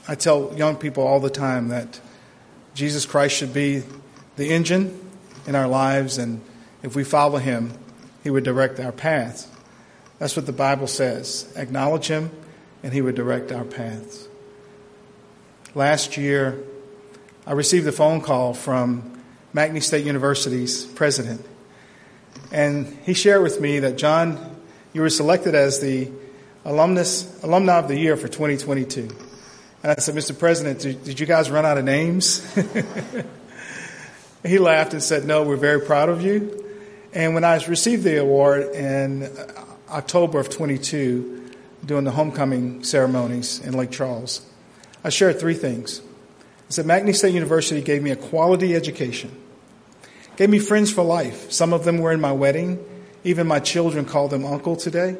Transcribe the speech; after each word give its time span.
I 0.07 0.15
tell 0.15 0.53
young 0.55 0.75
people 0.75 1.05
all 1.05 1.19
the 1.19 1.29
time 1.29 1.69
that 1.69 1.99
Jesus 2.73 3.05
Christ 3.05 3.35
should 3.35 3.53
be 3.53 3.83
the 4.35 4.49
engine 4.49 4.99
in 5.47 5.55
our 5.55 5.67
lives, 5.67 6.17
and 6.17 6.41
if 6.83 6.95
we 6.95 7.03
follow 7.03 7.39
Him, 7.39 7.73
He 8.23 8.29
would 8.29 8.43
direct 8.43 8.79
our 8.79 8.91
paths. 8.91 9.47
That's 10.19 10.35
what 10.35 10.45
the 10.45 10.53
Bible 10.53 10.87
says. 10.87 11.51
Acknowledge 11.55 12.07
Him, 12.07 12.29
and 12.83 12.93
He 12.93 13.01
would 13.01 13.15
direct 13.15 13.51
our 13.51 13.65
paths. 13.65 14.27
Last 15.73 16.17
year, 16.17 16.59
I 17.47 17.53
received 17.53 17.87
a 17.87 17.93
phone 17.93 18.19
call 18.19 18.53
from 18.53 19.21
McNeese 19.55 19.83
State 19.83 20.05
University's 20.05 20.83
president, 20.83 21.45
and 22.51 22.85
he 23.05 23.13
shared 23.13 23.41
with 23.41 23.61
me 23.61 23.79
that 23.79 23.97
John, 23.97 24.57
you 24.91 24.99
were 24.99 25.09
selected 25.09 25.55
as 25.55 25.79
the 25.79 26.11
alumnus 26.65 27.41
alumni 27.45 27.79
of 27.79 27.87
the 27.87 27.97
year 27.97 28.17
for 28.17 28.27
2022. 28.27 29.07
And 29.81 29.91
I 29.93 29.95
said, 29.95 30.13
Mr. 30.13 30.37
President, 30.37 30.81
did, 30.81 31.05
did 31.05 31.21
you 31.21 31.25
guys 31.25 31.49
run 31.49 31.65
out 31.65 31.77
of 31.77 31.85
names? 31.85 32.45
he 34.45 34.59
laughed 34.59 34.91
and 34.91 35.01
said, 35.01 35.23
No, 35.23 35.43
we're 35.43 35.55
very 35.55 35.79
proud 35.79 36.09
of 36.09 36.21
you. 36.21 36.65
And 37.13 37.33
when 37.33 37.45
I 37.45 37.63
received 37.63 38.03
the 38.03 38.17
award 38.17 38.75
in 38.75 39.31
October 39.89 40.41
of 40.41 40.49
22, 40.49 41.49
during 41.85 42.03
the 42.03 42.11
homecoming 42.11 42.83
ceremonies 42.83 43.61
in 43.61 43.73
Lake 43.73 43.91
Charles, 43.91 44.45
I 45.01 45.07
shared 45.07 45.39
three 45.39 45.53
things. 45.53 46.01
I 46.67 46.71
said, 46.71 46.85
McNeese 46.85 47.15
State 47.17 47.33
University 47.33 47.81
gave 47.81 48.03
me 48.03 48.11
a 48.11 48.15
quality 48.15 48.75
education, 48.75 49.31
gave 50.35 50.49
me 50.49 50.59
friends 50.59 50.91
for 50.91 51.03
life. 51.03 51.51
Some 51.51 51.73
of 51.73 51.85
them 51.85 51.99
were 51.99 52.11
in 52.11 52.19
my 52.19 52.33
wedding. 52.33 52.83
Even 53.23 53.47
my 53.47 53.59
children 53.59 54.05
call 54.05 54.27
them 54.27 54.45
uncle 54.45 54.75
today. 54.75 55.17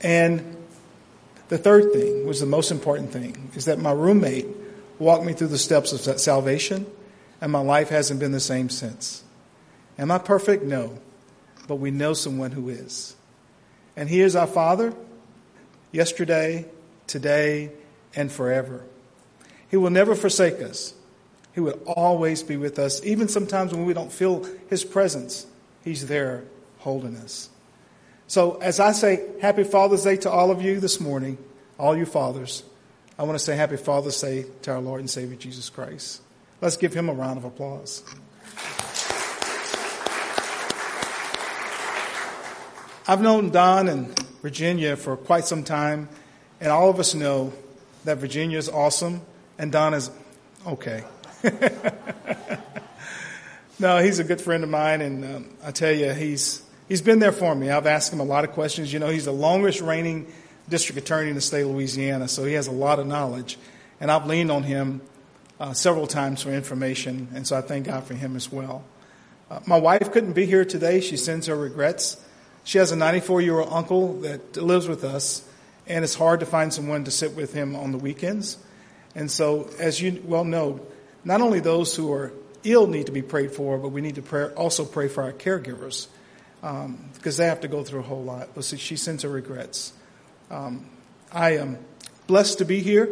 And 0.00 0.56
the 1.48 1.58
third 1.58 1.92
thing 1.92 2.26
was 2.26 2.40
the 2.40 2.46
most 2.46 2.70
important 2.70 3.12
thing 3.12 3.50
is 3.54 3.66
that 3.66 3.78
my 3.78 3.92
roommate 3.92 4.46
walked 4.98 5.24
me 5.24 5.32
through 5.32 5.48
the 5.48 5.58
steps 5.58 5.92
of 5.92 6.20
salvation, 6.20 6.86
and 7.40 7.52
my 7.52 7.60
life 7.60 7.88
hasn't 7.90 8.20
been 8.20 8.32
the 8.32 8.40
same 8.40 8.70
since. 8.70 9.22
Am 9.98 10.10
I 10.10 10.18
perfect? 10.18 10.64
No. 10.64 10.98
But 11.68 11.76
we 11.76 11.90
know 11.90 12.14
someone 12.14 12.52
who 12.52 12.68
is. 12.68 13.14
And 13.96 14.08
He 14.08 14.20
is 14.20 14.34
our 14.34 14.46
Father 14.46 14.94
yesterday, 15.92 16.66
today, 17.06 17.72
and 18.14 18.32
forever. 18.32 18.84
He 19.72 19.78
will 19.78 19.90
never 19.90 20.14
forsake 20.14 20.60
us. 20.60 20.92
He 21.54 21.60
will 21.60 21.80
always 21.86 22.42
be 22.42 22.58
with 22.58 22.78
us. 22.78 23.02
Even 23.04 23.26
sometimes 23.26 23.72
when 23.72 23.86
we 23.86 23.94
don't 23.94 24.12
feel 24.12 24.46
His 24.68 24.84
presence, 24.84 25.46
He's 25.82 26.06
there 26.06 26.44
holding 26.80 27.16
us. 27.16 27.48
So, 28.26 28.56
as 28.56 28.78
I 28.78 28.92
say 28.92 29.24
Happy 29.40 29.64
Father's 29.64 30.04
Day 30.04 30.16
to 30.18 30.30
all 30.30 30.50
of 30.50 30.60
you 30.60 30.78
this 30.78 31.00
morning, 31.00 31.38
all 31.78 31.96
you 31.96 32.04
fathers, 32.04 32.64
I 33.18 33.22
want 33.22 33.38
to 33.38 33.44
say 33.44 33.56
Happy 33.56 33.78
Father's 33.78 34.20
Day 34.20 34.44
to 34.60 34.72
our 34.72 34.80
Lord 34.80 35.00
and 35.00 35.08
Savior 35.08 35.36
Jesus 35.36 35.70
Christ. 35.70 36.20
Let's 36.60 36.76
give 36.76 36.92
Him 36.92 37.08
a 37.08 37.14
round 37.14 37.38
of 37.38 37.44
applause. 37.46 38.02
I've 43.08 43.22
known 43.22 43.48
Don 43.48 43.88
and 43.88 44.18
Virginia 44.42 44.96
for 44.96 45.16
quite 45.16 45.46
some 45.46 45.64
time, 45.64 46.10
and 46.60 46.70
all 46.70 46.90
of 46.90 47.00
us 47.00 47.14
know 47.14 47.54
that 48.04 48.18
Virginia 48.18 48.58
is 48.58 48.68
awesome 48.68 49.22
and 49.62 49.70
Don 49.70 49.94
is 49.94 50.10
okay. 50.66 51.04
no, 53.78 53.98
he's 53.98 54.18
a 54.18 54.24
good 54.24 54.40
friend 54.40 54.64
of 54.64 54.70
mine, 54.70 55.00
and 55.00 55.24
um, 55.24 55.48
I 55.62 55.70
tell 55.70 55.92
you, 55.92 56.12
he's 56.12 56.62
he's 56.88 57.00
been 57.00 57.20
there 57.20 57.30
for 57.30 57.54
me. 57.54 57.70
I've 57.70 57.86
asked 57.86 58.12
him 58.12 58.18
a 58.18 58.24
lot 58.24 58.42
of 58.42 58.50
questions. 58.50 58.92
You 58.92 58.98
know, 58.98 59.08
he's 59.08 59.26
the 59.26 59.32
longest 59.32 59.80
reigning 59.80 60.26
district 60.68 61.00
attorney 61.00 61.28
in 61.28 61.36
the 61.36 61.40
state 61.40 61.62
of 61.62 61.68
Louisiana, 61.68 62.26
so 62.26 62.44
he 62.44 62.54
has 62.54 62.66
a 62.66 62.72
lot 62.72 62.98
of 62.98 63.06
knowledge, 63.06 63.56
and 64.00 64.10
I've 64.10 64.26
leaned 64.26 64.50
on 64.50 64.64
him 64.64 65.00
uh, 65.60 65.74
several 65.74 66.08
times 66.08 66.42
for 66.42 66.50
information, 66.50 67.28
and 67.32 67.46
so 67.46 67.56
I 67.56 67.60
thank 67.60 67.86
God 67.86 68.02
for 68.02 68.14
him 68.14 68.34
as 68.34 68.50
well. 68.50 68.82
Uh, 69.48 69.60
my 69.64 69.78
wife 69.78 70.10
couldn't 70.10 70.32
be 70.32 70.44
here 70.44 70.64
today. 70.64 71.00
She 71.00 71.16
sends 71.16 71.46
her 71.46 71.54
regrets. 71.54 72.20
She 72.64 72.78
has 72.78 72.90
a 72.90 72.96
94 72.96 73.42
year 73.42 73.60
old 73.60 73.72
uncle 73.72 74.14
that 74.22 74.56
lives 74.56 74.88
with 74.88 75.04
us, 75.04 75.48
and 75.86 76.02
it's 76.02 76.16
hard 76.16 76.40
to 76.40 76.46
find 76.46 76.74
someone 76.74 77.04
to 77.04 77.12
sit 77.12 77.36
with 77.36 77.52
him 77.52 77.76
on 77.76 77.92
the 77.92 77.98
weekends. 77.98 78.58
And 79.14 79.30
so, 79.30 79.68
as 79.78 80.00
you 80.00 80.22
well 80.24 80.44
know, 80.44 80.80
not 81.24 81.40
only 81.40 81.60
those 81.60 81.94
who 81.94 82.12
are 82.12 82.32
ill 82.64 82.86
need 82.86 83.06
to 83.06 83.12
be 83.12 83.22
prayed 83.22 83.52
for, 83.52 83.78
but 83.78 83.88
we 83.88 84.00
need 84.00 84.14
to 84.16 84.22
pray, 84.22 84.44
also 84.54 84.84
pray 84.84 85.08
for 85.08 85.22
our 85.22 85.32
caregivers 85.32 86.06
um, 86.62 87.10
because 87.14 87.36
they 87.36 87.46
have 87.46 87.60
to 87.60 87.68
go 87.68 87.82
through 87.84 88.00
a 88.00 88.04
whole 88.04 88.22
lot. 88.22 88.50
But 88.54 88.64
she 88.64 88.96
sends 88.96 89.22
her 89.22 89.28
regrets. 89.28 89.92
Um, 90.50 90.88
I 91.30 91.56
am 91.56 91.78
blessed 92.26 92.58
to 92.58 92.64
be 92.64 92.80
here. 92.80 93.08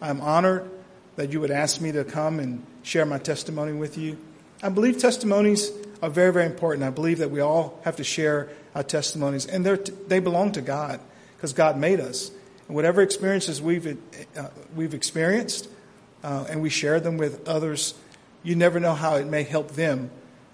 I'm 0.00 0.20
honored 0.20 0.70
that 1.16 1.32
you 1.32 1.40
would 1.40 1.50
ask 1.50 1.80
me 1.80 1.92
to 1.92 2.04
come 2.04 2.38
and 2.38 2.64
share 2.82 3.04
my 3.04 3.18
testimony 3.18 3.72
with 3.72 3.98
you. 3.98 4.16
I 4.62 4.68
believe 4.68 4.98
testimonies 4.98 5.70
are 6.02 6.10
very, 6.10 6.32
very 6.32 6.46
important. 6.46 6.84
I 6.84 6.90
believe 6.90 7.18
that 7.18 7.30
we 7.30 7.40
all 7.40 7.80
have 7.84 7.96
to 7.96 8.04
share 8.04 8.48
our 8.74 8.82
testimonies, 8.82 9.46
and 9.46 9.64
they 9.66 10.20
belong 10.20 10.52
to 10.52 10.60
God 10.60 11.00
because 11.36 11.52
God 11.52 11.76
made 11.76 12.00
us 12.00 12.30
whatever 12.68 13.02
experiences 13.02 13.60
we've, 13.60 13.98
uh, 14.36 14.48
we've 14.76 14.94
experienced, 14.94 15.68
uh, 16.22 16.46
and 16.48 16.62
we 16.62 16.70
share 16.70 17.00
them 17.00 17.16
with 17.16 17.48
others, 17.48 17.94
you 18.42 18.54
never 18.54 18.78
know 18.78 18.94
how 18.94 19.16
it 19.16 19.26
may 19.26 19.42
help 19.42 19.72
them 19.72 20.10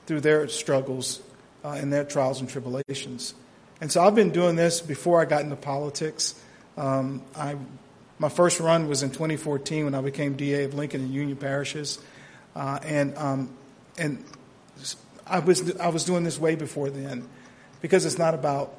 through 0.07 0.21
their 0.21 0.49
struggles 0.49 1.21
uh, 1.65 1.71
and 1.71 1.93
their 1.93 2.05
trials 2.05 2.41
and 2.41 2.49
tribulations. 2.49 3.35
And 3.81 3.91
so 3.91 4.03
I've 4.03 4.15
been 4.15 4.31
doing 4.31 4.57
this 4.57 4.81
before 4.81 5.21
I 5.21 5.25
got 5.25 5.43
into 5.43 5.57
politics. 5.57 6.35
Um, 6.77 7.23
I, 7.37 7.57
my 8.19 8.29
first 8.29 8.61
run 8.61 8.89
was 8.89 9.03
in 9.03 9.11
2014 9.11 9.85
when 9.85 9.95
I 9.95 10.01
became 10.01 10.35
DA 10.35 10.65
of 10.65 10.75
Lincoln 10.75 11.03
and 11.03 11.13
Union 11.13 11.37
parishes. 11.37 11.99
Uh, 12.55 12.79
and, 12.85 13.17
um, 13.19 13.51
and 13.99 14.25
I 15.27 15.41
was, 15.41 15.77
I 15.79 15.89
was 15.89 16.05
doing 16.05 16.25
this 16.25 16.39
way 16.39 16.55
before 16.55 16.91
then 16.91 17.29
because 17.81 18.05
it's 18.05 18.19
not 18.19 18.35
about 18.35 18.75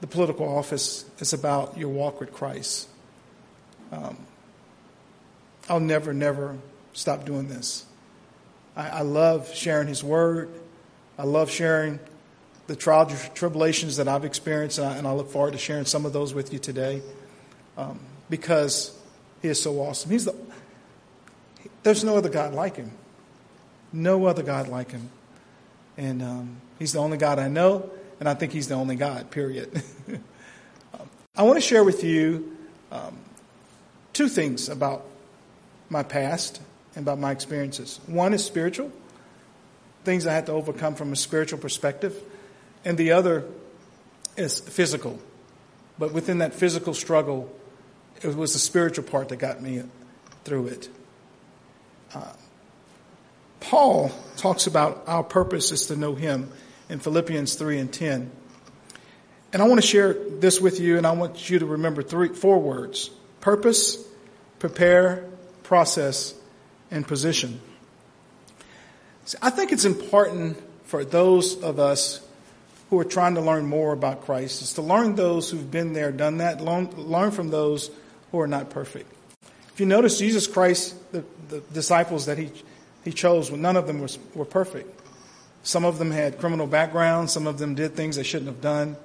the 0.00 0.06
political 0.06 0.48
office 0.48 1.04
is 1.18 1.32
about 1.32 1.76
your 1.76 1.90
walk 1.90 2.20
with 2.20 2.32
Christ. 2.32 2.88
Um, 3.92 4.16
I'll 5.68 5.80
never, 5.80 6.14
never 6.14 6.56
stop 6.92 7.24
doing 7.24 7.48
this. 7.48 7.84
I, 8.76 8.88
I, 8.88 9.00
love 9.02 9.52
sharing 9.54 9.88
His 9.88 10.02
Word. 10.02 10.48
I 11.18 11.24
love 11.24 11.50
sharing 11.50 12.00
the 12.66 12.76
trials 12.76 13.28
tribulations 13.34 13.96
that 13.96 14.08
I've 14.08 14.24
experienced, 14.24 14.78
and 14.78 14.86
I, 14.86 14.96
and 14.96 15.06
I, 15.06 15.12
look 15.12 15.30
forward 15.30 15.52
to 15.52 15.58
sharing 15.58 15.84
some 15.84 16.06
of 16.06 16.12
those 16.12 16.32
with 16.32 16.52
you 16.52 16.58
today 16.58 17.02
um, 17.76 17.98
because 18.30 18.96
He 19.42 19.48
is 19.48 19.62
so 19.62 19.80
awesome. 19.80 20.10
He's 20.10 20.24
the, 20.24 20.34
there's 21.82 22.04
no 22.04 22.16
other 22.16 22.30
God 22.30 22.54
like 22.54 22.76
Him. 22.76 22.92
No 23.92 24.26
other 24.26 24.42
God 24.42 24.68
like 24.68 24.92
Him. 24.92 25.10
And 25.98 26.22
um, 26.22 26.60
He's 26.78 26.92
the 26.92 27.00
only 27.00 27.18
God 27.18 27.38
I 27.38 27.48
know 27.48 27.90
and 28.20 28.28
I 28.28 28.34
think 28.34 28.52
He's 28.52 28.68
the 28.68 28.74
only 28.74 28.96
God, 28.96 29.30
period. 29.30 29.82
I 31.36 31.42
want 31.42 31.56
to 31.56 31.62
share 31.62 31.82
with 31.82 32.04
you 32.04 32.56
um, 32.92 33.16
two 34.12 34.28
things 34.28 34.68
about 34.68 35.06
my 35.88 36.02
past 36.02 36.60
and 36.94 37.02
about 37.02 37.18
my 37.18 37.32
experiences. 37.32 37.98
One 38.06 38.34
is 38.34 38.44
spiritual, 38.44 38.92
things 40.04 40.26
I 40.26 40.34
had 40.34 40.46
to 40.46 40.52
overcome 40.52 40.94
from 40.94 41.12
a 41.12 41.16
spiritual 41.16 41.58
perspective, 41.58 42.14
and 42.84 42.98
the 42.98 43.12
other 43.12 43.46
is 44.36 44.60
physical. 44.60 45.18
But 45.98 46.12
within 46.12 46.38
that 46.38 46.54
physical 46.54 46.94
struggle, 46.94 47.50
it 48.22 48.34
was 48.34 48.52
the 48.52 48.58
spiritual 48.58 49.04
part 49.04 49.30
that 49.30 49.36
got 49.36 49.62
me 49.62 49.82
through 50.44 50.68
it. 50.68 50.88
Uh, 52.14 52.32
Paul 53.60 54.10
talks 54.36 54.66
about 54.66 55.04
our 55.06 55.22
purpose 55.22 55.72
is 55.72 55.86
to 55.86 55.96
know 55.96 56.14
Him 56.14 56.50
in 56.90 56.98
Philippians 56.98 57.54
3 57.54 57.78
and 57.78 57.92
10. 57.92 58.30
And 59.52 59.62
I 59.62 59.66
want 59.66 59.80
to 59.80 59.86
share 59.86 60.12
this 60.12 60.60
with 60.60 60.80
you, 60.80 60.98
and 60.98 61.06
I 61.06 61.12
want 61.12 61.48
you 61.48 61.60
to 61.60 61.66
remember 61.66 62.02
three, 62.02 62.28
four 62.28 62.58
words 62.60 63.10
purpose, 63.40 63.96
prepare, 64.58 65.24
process, 65.62 66.34
and 66.90 67.06
position. 67.06 67.60
See, 69.24 69.38
I 69.40 69.50
think 69.50 69.72
it's 69.72 69.84
important 69.84 70.60
for 70.84 71.04
those 71.04 71.62
of 71.62 71.78
us 71.78 72.20
who 72.90 72.98
are 72.98 73.04
trying 73.04 73.36
to 73.36 73.40
learn 73.40 73.66
more 73.66 73.92
about 73.92 74.22
Christ 74.22 74.62
is 74.62 74.72
to 74.74 74.82
learn 74.82 75.14
those 75.14 75.48
who've 75.48 75.70
been 75.70 75.92
there, 75.92 76.10
done 76.10 76.38
that, 76.38 76.60
learn, 76.60 76.90
learn 76.96 77.30
from 77.30 77.48
those 77.50 77.90
who 78.32 78.40
are 78.40 78.48
not 78.48 78.70
perfect. 78.70 79.10
If 79.72 79.78
you 79.78 79.86
notice, 79.86 80.18
Jesus 80.18 80.48
Christ, 80.48 80.94
the, 81.12 81.24
the 81.48 81.60
disciples 81.72 82.26
that 82.26 82.36
he, 82.36 82.50
he 83.04 83.12
chose, 83.12 83.50
none 83.50 83.76
of 83.76 83.86
them 83.86 84.00
was, 84.00 84.18
were 84.34 84.44
perfect. 84.44 84.99
Some 85.62 85.84
of 85.84 85.98
them 85.98 86.10
had 86.10 86.38
criminal 86.38 86.66
backgrounds, 86.66 87.32
some 87.32 87.46
of 87.46 87.58
them 87.58 87.74
did 87.74 87.94
things 87.94 88.16
they 88.16 88.22
shouldn't 88.22 88.48
have 88.48 88.60
done. 88.60 88.96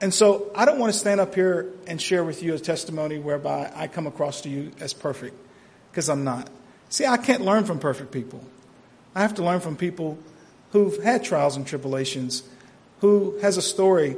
And 0.00 0.12
so 0.12 0.50
I 0.54 0.64
don't 0.64 0.78
want 0.78 0.92
to 0.92 0.98
stand 0.98 1.20
up 1.20 1.34
here 1.34 1.72
and 1.86 2.00
share 2.00 2.24
with 2.24 2.42
you 2.42 2.54
a 2.54 2.58
testimony 2.58 3.18
whereby 3.18 3.72
I 3.74 3.86
come 3.88 4.06
across 4.06 4.42
to 4.42 4.48
you 4.48 4.72
as 4.80 4.92
perfect, 4.92 5.36
because 5.90 6.08
I'm 6.08 6.24
not. 6.24 6.50
See, 6.90 7.06
I 7.06 7.16
can't 7.16 7.42
learn 7.42 7.64
from 7.64 7.78
perfect 7.78 8.12
people. 8.12 8.44
I 9.14 9.22
have 9.22 9.34
to 9.34 9.44
learn 9.44 9.60
from 9.60 9.76
people 9.76 10.18
who've 10.72 11.02
had 11.02 11.24
trials 11.24 11.56
and 11.56 11.66
tribulations, 11.66 12.42
who 13.00 13.38
has 13.38 13.56
a 13.56 13.62
story 13.62 14.16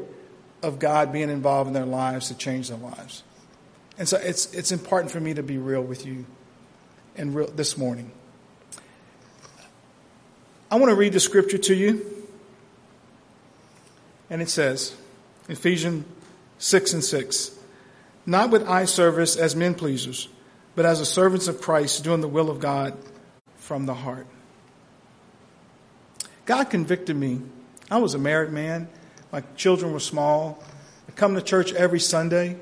of 0.63 0.79
God 0.79 1.13
being 1.13 1.31
involved 1.31 1.69
in 1.69 1.75
their 1.75 1.87
lives 1.87 2.29
to 2.29 2.35
change 2.35 2.69
their 2.69 2.79
lives. 2.79 3.23
And 3.99 4.09
so 4.09 4.19
it's, 4.19 4.53
it's 4.53 4.73
important 4.73 5.13
for 5.13 5.21
me 5.21 5.35
to 5.35 5.43
be 5.43 5.59
real 5.59 5.83
with 5.83 6.05
you 6.05 6.27
and 7.17 7.35
real 7.35 7.51
this 7.51 7.79
morning. 7.79 8.11
I 10.71 10.77
want 10.77 10.91
to 10.91 10.97
read 10.97 11.13
the 11.13 11.21
scripture 11.21 11.59
to 11.59 11.75
you. 11.75 12.05
And 14.29 14.43
it 14.43 14.49
says, 14.49 14.97
Ephesians 15.49 16.05
6 16.59 16.93
and 16.95 17.05
6, 17.05 17.57
not 18.25 18.51
with 18.51 18.67
eye 18.69 18.87
service 18.87 19.37
as 19.37 19.55
men 19.55 19.75
pleasers, 19.75 20.29
but 20.75 20.85
as 20.85 20.99
the 20.99 21.05
servants 21.05 21.47
of 21.47 21.61
Christ 21.61 22.03
doing 22.03 22.21
the 22.21 22.29
will 22.29 22.51
of 22.51 22.59
God 22.59 22.97
from 23.57 23.87
the 23.87 23.95
heart. 23.95 24.27
God 26.45 26.65
convicted 26.71 27.17
me. 27.17 27.43
I 27.89 27.99
was 27.99 28.15
a 28.15 28.19
married 28.19 28.51
man. 28.51 28.89
My 29.31 29.43
children 29.57 29.93
were 29.93 30.01
small. 30.01 30.63
I 31.09 31.13
come 31.13 31.37
to 31.37 31.43
church 31.43 31.73
every 31.73 32.01
Sunday, 32.01 32.57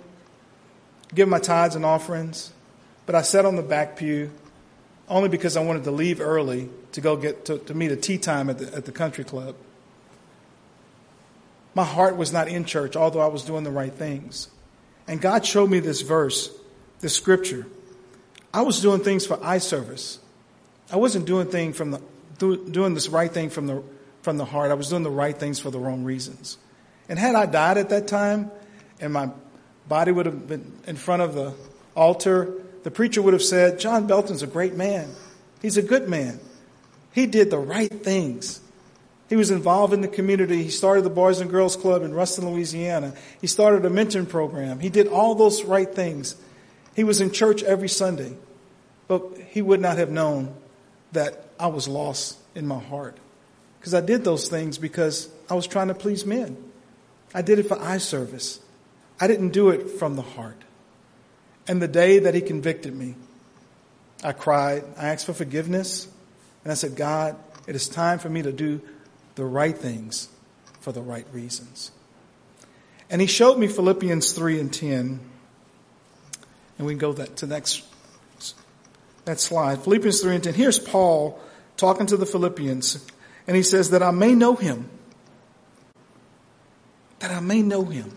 give 1.14 1.28
my 1.28 1.38
tithes 1.38 1.76
and 1.76 1.84
offerings, 1.84 2.52
but 3.06 3.14
I 3.14 3.22
sat 3.22 3.46
on 3.46 3.56
the 3.56 3.62
back 3.62 3.96
pew 3.96 4.30
only 5.08 5.28
because 5.28 5.56
I 5.56 5.62
wanted 5.62 5.84
to 5.84 5.90
leave 5.90 6.20
early 6.20 6.68
to 6.92 7.00
go 7.00 7.16
get 7.16 7.44
to, 7.46 7.58
to 7.58 7.74
meet 7.74 7.92
a 7.92 7.96
tee 7.96 8.18
time 8.18 8.48
at 8.50 8.58
the, 8.58 8.74
at 8.74 8.84
the 8.84 8.92
country 8.92 9.24
club. 9.24 9.54
My 11.74 11.84
heart 11.84 12.16
was 12.16 12.32
not 12.32 12.48
in 12.48 12.64
church, 12.64 12.96
although 12.96 13.20
I 13.20 13.26
was 13.26 13.42
doing 13.42 13.64
the 13.64 13.70
right 13.70 13.92
things. 13.92 14.48
And 15.06 15.20
God 15.20 15.44
showed 15.44 15.70
me 15.70 15.80
this 15.80 16.00
verse, 16.02 16.50
this 17.00 17.14
scripture. 17.14 17.66
I 18.52 18.62
was 18.62 18.80
doing 18.80 19.00
things 19.00 19.26
for 19.26 19.42
eye 19.44 19.58
service. 19.58 20.20
I 20.90 20.96
wasn't 20.96 21.26
doing 21.26 21.48
things 21.48 21.76
from 21.76 21.90
the 21.90 22.00
doing 22.38 22.94
this 22.94 23.08
right 23.08 23.32
thing 23.32 23.50
from 23.50 23.66
the 23.66 23.82
from 24.22 24.38
the 24.38 24.44
heart. 24.44 24.70
I 24.70 24.74
was 24.74 24.88
doing 24.88 25.02
the 25.02 25.10
right 25.10 25.36
things 25.36 25.58
for 25.60 25.70
the 25.70 25.78
wrong 25.78 26.04
reasons. 26.04 26.56
And 27.08 27.18
had 27.18 27.34
I 27.34 27.46
died 27.46 27.76
at 27.78 27.90
that 27.90 28.06
time, 28.06 28.50
and 29.00 29.12
my 29.12 29.30
body 29.88 30.12
would 30.12 30.26
have 30.26 30.48
been 30.48 30.72
in 30.86 30.96
front 30.96 31.22
of 31.22 31.34
the 31.34 31.52
altar, 31.94 32.54
the 32.84 32.90
preacher 32.90 33.20
would 33.20 33.32
have 33.32 33.42
said, 33.42 33.80
"John 33.80 34.06
Belton's 34.06 34.42
a 34.42 34.46
great 34.46 34.74
man. 34.74 35.10
He's 35.60 35.76
a 35.76 35.82
good 35.82 36.08
man. 36.08 36.38
He 37.12 37.26
did 37.26 37.50
the 37.50 37.58
right 37.58 37.92
things." 37.92 38.60
He 39.28 39.36
was 39.36 39.50
involved 39.50 39.92
in 39.92 40.02
the 40.02 40.08
community. 40.08 40.62
He 40.62 40.70
started 40.70 41.02
the 41.02 41.10
Boys 41.10 41.40
and 41.40 41.50
Girls 41.50 41.76
Club 41.76 42.02
in 42.02 42.14
Ruston, 42.14 42.48
Louisiana. 42.48 43.14
He 43.40 43.46
started 43.46 43.84
a 43.84 43.90
mentoring 43.90 44.28
program. 44.28 44.80
He 44.80 44.90
did 44.90 45.08
all 45.08 45.34
those 45.34 45.64
right 45.64 45.92
things. 45.92 46.36
He 46.94 47.04
was 47.04 47.20
in 47.20 47.30
church 47.30 47.62
every 47.62 47.88
Sunday. 47.88 48.36
But 49.08 49.24
he 49.48 49.62
would 49.62 49.80
not 49.80 49.98
have 49.98 50.10
known 50.10 50.54
that 51.12 51.46
I 51.58 51.68
was 51.68 51.88
lost 51.88 52.36
in 52.54 52.66
my 52.66 52.78
heart. 52.78 53.16
Because 53.80 53.94
I 53.94 54.00
did 54.00 54.24
those 54.24 54.48
things 54.48 54.78
because 54.78 55.28
I 55.50 55.54
was 55.54 55.66
trying 55.66 55.88
to 55.88 55.94
please 55.94 56.24
men. 56.24 56.56
I 57.34 57.42
did 57.42 57.58
it 57.58 57.66
for 57.66 57.80
eye 57.80 57.98
service. 57.98 58.60
I 59.20 59.26
didn't 59.26 59.50
do 59.50 59.70
it 59.70 59.90
from 59.90 60.16
the 60.16 60.22
heart. 60.22 60.64
And 61.66 61.80
the 61.80 61.88
day 61.88 62.20
that 62.20 62.34
he 62.34 62.40
convicted 62.40 62.94
me, 62.94 63.14
I 64.22 64.32
cried. 64.32 64.84
I 64.96 65.08
asked 65.08 65.26
for 65.26 65.32
forgiveness. 65.32 66.08
And 66.62 66.72
I 66.72 66.74
said, 66.74 66.96
God, 66.96 67.36
it 67.66 67.74
is 67.74 67.88
time 67.88 68.18
for 68.18 68.28
me 68.28 68.42
to 68.42 68.52
do 68.52 68.80
the 69.34 69.44
right 69.44 69.76
things 69.76 70.28
for 70.80 70.92
the 70.92 71.02
right 71.02 71.26
reasons. 71.32 71.90
And 73.10 73.20
he 73.20 73.26
showed 73.26 73.58
me 73.58 73.68
Philippians 73.68 74.32
3 74.32 74.60
and 74.60 74.72
10. 74.72 75.20
And 76.78 76.86
we 76.86 76.92
can 76.92 76.98
go 76.98 77.12
that 77.14 77.36
to 77.36 77.46
next 77.46 77.84
that 79.24 79.40
slide. 79.40 79.82
Philippians 79.82 80.20
3 80.20 80.34
and 80.34 80.44
10. 80.44 80.54
Here's 80.54 80.78
Paul 80.78 81.40
talking 81.76 82.06
to 82.06 82.16
the 82.16 82.26
Philippians, 82.26 83.04
and 83.46 83.56
he 83.56 83.62
says, 83.62 83.90
That 83.90 84.02
I 84.02 84.10
may 84.10 84.34
know 84.34 84.54
him. 84.54 84.90
That 87.20 87.30
I 87.30 87.40
may 87.40 87.62
know 87.62 87.84
him. 87.84 88.16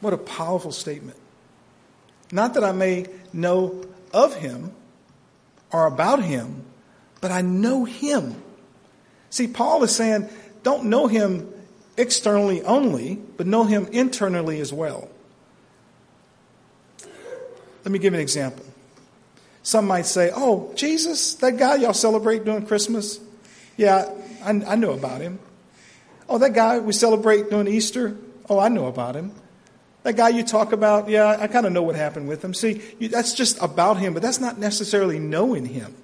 What 0.00 0.12
a 0.12 0.18
powerful 0.18 0.72
statement. 0.72 1.18
Not 2.32 2.54
that 2.54 2.64
I 2.64 2.72
may 2.72 3.06
know 3.32 3.84
of 4.12 4.36
him 4.36 4.72
or 5.72 5.86
about 5.86 6.22
him, 6.22 6.64
but 7.20 7.30
I 7.30 7.42
know 7.42 7.84
him. 7.84 8.42
See, 9.30 9.46
Paul 9.46 9.82
is 9.84 9.94
saying, 9.94 10.28
don't 10.62 10.84
know 10.84 11.06
him 11.06 11.52
externally 11.96 12.62
only, 12.62 13.16
but 13.36 13.46
know 13.46 13.64
him 13.64 13.86
internally 13.92 14.60
as 14.60 14.72
well. 14.72 15.08
Let 17.84 17.92
me 17.92 17.98
give 17.98 18.14
an 18.14 18.20
example. 18.20 18.64
Some 19.62 19.86
might 19.86 20.06
say, 20.06 20.30
Oh, 20.34 20.72
Jesus, 20.74 21.34
that 21.34 21.56
guy 21.56 21.76
y'all 21.76 21.92
celebrate 21.92 22.44
during 22.44 22.66
Christmas? 22.66 23.20
Yeah, 23.76 24.10
I, 24.42 24.50
I 24.50 24.74
know 24.76 24.92
about 24.92 25.20
him. 25.20 25.38
Oh, 26.28 26.38
that 26.38 26.54
guy 26.54 26.78
we 26.78 26.92
celebrate 26.92 27.50
during 27.50 27.68
Easter? 27.68 28.16
Oh, 28.48 28.58
I 28.58 28.68
know 28.68 28.86
about 28.86 29.16
him. 29.16 29.32
That 30.02 30.16
guy 30.16 30.30
you 30.30 30.42
talk 30.42 30.72
about, 30.72 31.08
yeah, 31.08 31.36
I 31.38 31.46
kind 31.46 31.66
of 31.66 31.72
know 31.72 31.82
what 31.82 31.94
happened 31.94 32.26
with 32.26 32.42
him. 32.42 32.54
See, 32.54 32.80
you, 32.98 33.08
that's 33.08 33.34
just 33.34 33.60
about 33.60 33.98
him, 33.98 34.14
but 34.14 34.22
that's 34.22 34.40
not 34.40 34.58
necessarily 34.58 35.18
knowing 35.18 35.66
him. 35.66 35.94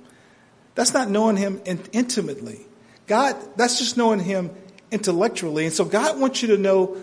That's 0.74 0.92
not 0.92 1.08
knowing 1.08 1.36
him 1.36 1.60
in, 1.64 1.80
intimately. 1.92 2.60
God, 3.06 3.36
that's 3.56 3.78
just 3.78 3.96
knowing 3.96 4.20
him 4.20 4.50
intellectually. 4.90 5.64
And 5.64 5.72
so 5.72 5.84
God 5.84 6.20
wants 6.20 6.42
you 6.42 6.48
to 6.48 6.58
know, 6.58 6.96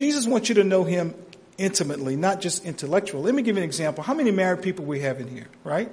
Jesus 0.00 0.26
wants 0.26 0.50
you 0.50 0.56
to 0.56 0.64
know 0.64 0.84
him 0.84 1.14
intimately, 1.56 2.16
not 2.16 2.42
just 2.42 2.64
intellectually. 2.64 3.24
Let 3.24 3.34
me 3.34 3.42
give 3.42 3.56
you 3.56 3.62
an 3.62 3.68
example. 3.68 4.04
How 4.04 4.12
many 4.12 4.30
married 4.30 4.62
people 4.62 4.84
we 4.84 5.00
have 5.00 5.20
in 5.20 5.28
here, 5.28 5.48
right? 5.64 5.90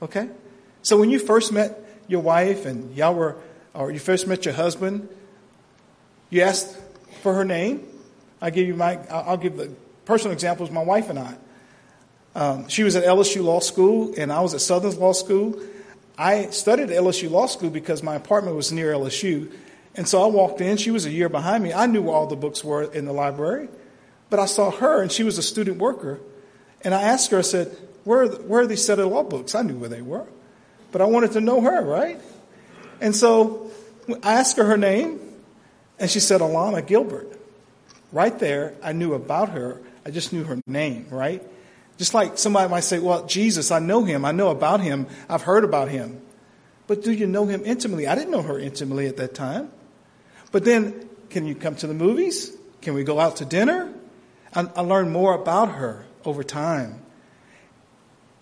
Okay? 0.00 0.28
So 0.82 0.96
when 0.96 1.10
you 1.10 1.18
first 1.18 1.52
met 1.52 1.78
your 2.08 2.20
wife 2.20 2.64
and 2.64 2.96
y'all 2.96 3.14
were, 3.14 3.36
or 3.74 3.90
you 3.90 3.98
first 3.98 4.26
met 4.26 4.44
your 4.46 4.54
husband, 4.54 5.08
you 6.30 6.40
asked 6.40 6.76
for 7.22 7.34
her 7.34 7.44
name. 7.44 7.86
I 8.42 8.50
give 8.50 8.66
you 8.66 8.74
my, 8.74 8.98
I'll 9.08 9.36
give 9.36 9.56
the 9.56 9.70
personal 10.04 10.32
examples. 10.32 10.70
My 10.70 10.82
wife 10.82 11.08
and 11.08 11.18
I. 11.18 11.34
Um, 12.34 12.68
she 12.68 12.82
was 12.82 12.96
at 12.96 13.04
LSU 13.04 13.42
Law 13.44 13.60
School, 13.60 14.14
and 14.18 14.32
I 14.32 14.40
was 14.40 14.52
at 14.52 14.60
Southern 14.60 14.98
Law 14.98 15.12
School. 15.12 15.62
I 16.18 16.46
studied 16.46 16.90
at 16.90 16.96
LSU 16.96 17.30
Law 17.30 17.46
School 17.46 17.70
because 17.70 18.02
my 18.02 18.16
apartment 18.16 18.56
was 18.56 18.72
near 18.72 18.92
LSU, 18.92 19.52
and 19.94 20.08
so 20.08 20.22
I 20.22 20.26
walked 20.26 20.60
in. 20.60 20.76
She 20.76 20.90
was 20.90 21.06
a 21.06 21.10
year 21.10 21.28
behind 21.28 21.62
me. 21.62 21.72
I 21.72 21.86
knew 21.86 22.02
where 22.02 22.14
all 22.14 22.26
the 22.26 22.36
books 22.36 22.64
were 22.64 22.82
in 22.82 23.04
the 23.04 23.12
library. 23.12 23.68
But 24.28 24.40
I 24.40 24.46
saw 24.46 24.70
her, 24.70 25.02
and 25.02 25.12
she 25.12 25.22
was 25.22 25.38
a 25.38 25.42
student 25.42 25.76
worker. 25.76 26.18
And 26.82 26.94
I 26.94 27.02
asked 27.02 27.30
her, 27.30 27.38
I 27.38 27.42
said, 27.42 27.76
where, 28.04 28.26
where 28.26 28.62
are 28.62 28.66
these 28.66 28.84
set 28.84 28.98
of 28.98 29.08
law 29.08 29.22
books? 29.22 29.54
I 29.54 29.62
knew 29.62 29.76
where 29.76 29.90
they 29.90 30.02
were. 30.02 30.26
But 30.90 31.00
I 31.00 31.04
wanted 31.04 31.32
to 31.32 31.40
know 31.40 31.60
her, 31.60 31.82
right? 31.82 32.18
And 33.00 33.14
so 33.14 33.70
I 34.22 34.34
asked 34.34 34.56
her 34.56 34.64
her 34.64 34.78
name, 34.78 35.20
and 35.98 36.10
she 36.10 36.18
said, 36.18 36.40
Alana 36.40 36.84
Gilbert. 36.84 37.41
Right 38.12 38.38
there, 38.38 38.74
I 38.82 38.92
knew 38.92 39.14
about 39.14 39.50
her. 39.50 39.80
I 40.04 40.10
just 40.10 40.32
knew 40.32 40.44
her 40.44 40.60
name, 40.66 41.06
right? 41.10 41.42
Just 41.96 42.14
like 42.14 42.38
somebody 42.38 42.70
might 42.70 42.80
say, 42.80 42.98
well, 42.98 43.26
Jesus, 43.26 43.70
I 43.70 43.78
know 43.78 44.04
him. 44.04 44.24
I 44.24 44.32
know 44.32 44.50
about 44.50 44.80
him. 44.80 45.06
I've 45.28 45.42
heard 45.42 45.64
about 45.64 45.88
him. 45.88 46.20
But 46.86 47.02
do 47.02 47.12
you 47.12 47.26
know 47.26 47.46
him 47.46 47.62
intimately? 47.64 48.06
I 48.06 48.14
didn't 48.14 48.30
know 48.30 48.42
her 48.42 48.58
intimately 48.58 49.06
at 49.06 49.16
that 49.16 49.34
time. 49.34 49.70
But 50.50 50.64
then, 50.64 51.08
can 51.30 51.46
you 51.46 51.54
come 51.54 51.76
to 51.76 51.86
the 51.86 51.94
movies? 51.94 52.52
Can 52.82 52.94
we 52.94 53.04
go 53.04 53.18
out 53.18 53.36
to 53.36 53.44
dinner? 53.44 53.92
I, 54.54 54.68
I 54.76 54.80
learned 54.82 55.10
more 55.10 55.34
about 55.34 55.70
her 55.70 56.04
over 56.24 56.42
time. 56.42 57.00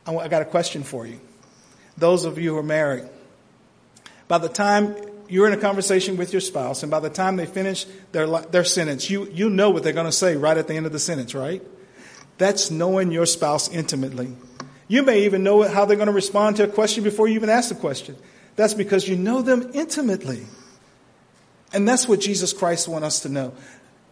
I, 0.06 0.16
I 0.16 0.28
got 0.28 0.42
a 0.42 0.46
question 0.46 0.82
for 0.82 1.06
you. 1.06 1.20
Those 1.96 2.24
of 2.24 2.38
you 2.38 2.54
who 2.54 2.58
are 2.58 2.62
married, 2.62 3.04
by 4.26 4.38
the 4.38 4.48
time 4.48 4.96
you're 5.30 5.46
in 5.46 5.52
a 5.52 5.60
conversation 5.60 6.16
with 6.16 6.32
your 6.32 6.40
spouse, 6.40 6.82
and 6.82 6.90
by 6.90 7.00
the 7.00 7.10
time 7.10 7.36
they 7.36 7.46
finish 7.46 7.86
their, 8.12 8.26
their 8.26 8.64
sentence, 8.64 9.08
you, 9.08 9.26
you 9.30 9.48
know 9.48 9.70
what 9.70 9.82
they're 9.82 9.92
going 9.92 10.06
to 10.06 10.12
say 10.12 10.36
right 10.36 10.56
at 10.56 10.66
the 10.66 10.74
end 10.74 10.86
of 10.86 10.92
the 10.92 10.98
sentence, 10.98 11.34
right? 11.34 11.62
That's 12.38 12.70
knowing 12.70 13.12
your 13.12 13.26
spouse 13.26 13.68
intimately. 13.68 14.34
You 14.88 15.02
may 15.02 15.24
even 15.24 15.44
know 15.44 15.62
how 15.62 15.84
they're 15.84 15.96
going 15.96 16.08
to 16.08 16.12
respond 16.12 16.56
to 16.56 16.64
a 16.64 16.68
question 16.68 17.04
before 17.04 17.28
you 17.28 17.34
even 17.36 17.48
ask 17.48 17.68
the 17.68 17.74
question. 17.74 18.16
That's 18.56 18.74
because 18.74 19.08
you 19.08 19.16
know 19.16 19.40
them 19.40 19.70
intimately. 19.72 20.46
And 21.72 21.88
that's 21.88 22.08
what 22.08 22.20
Jesus 22.20 22.52
Christ 22.52 22.88
wants 22.88 23.06
us 23.06 23.20
to 23.20 23.28
know 23.28 23.52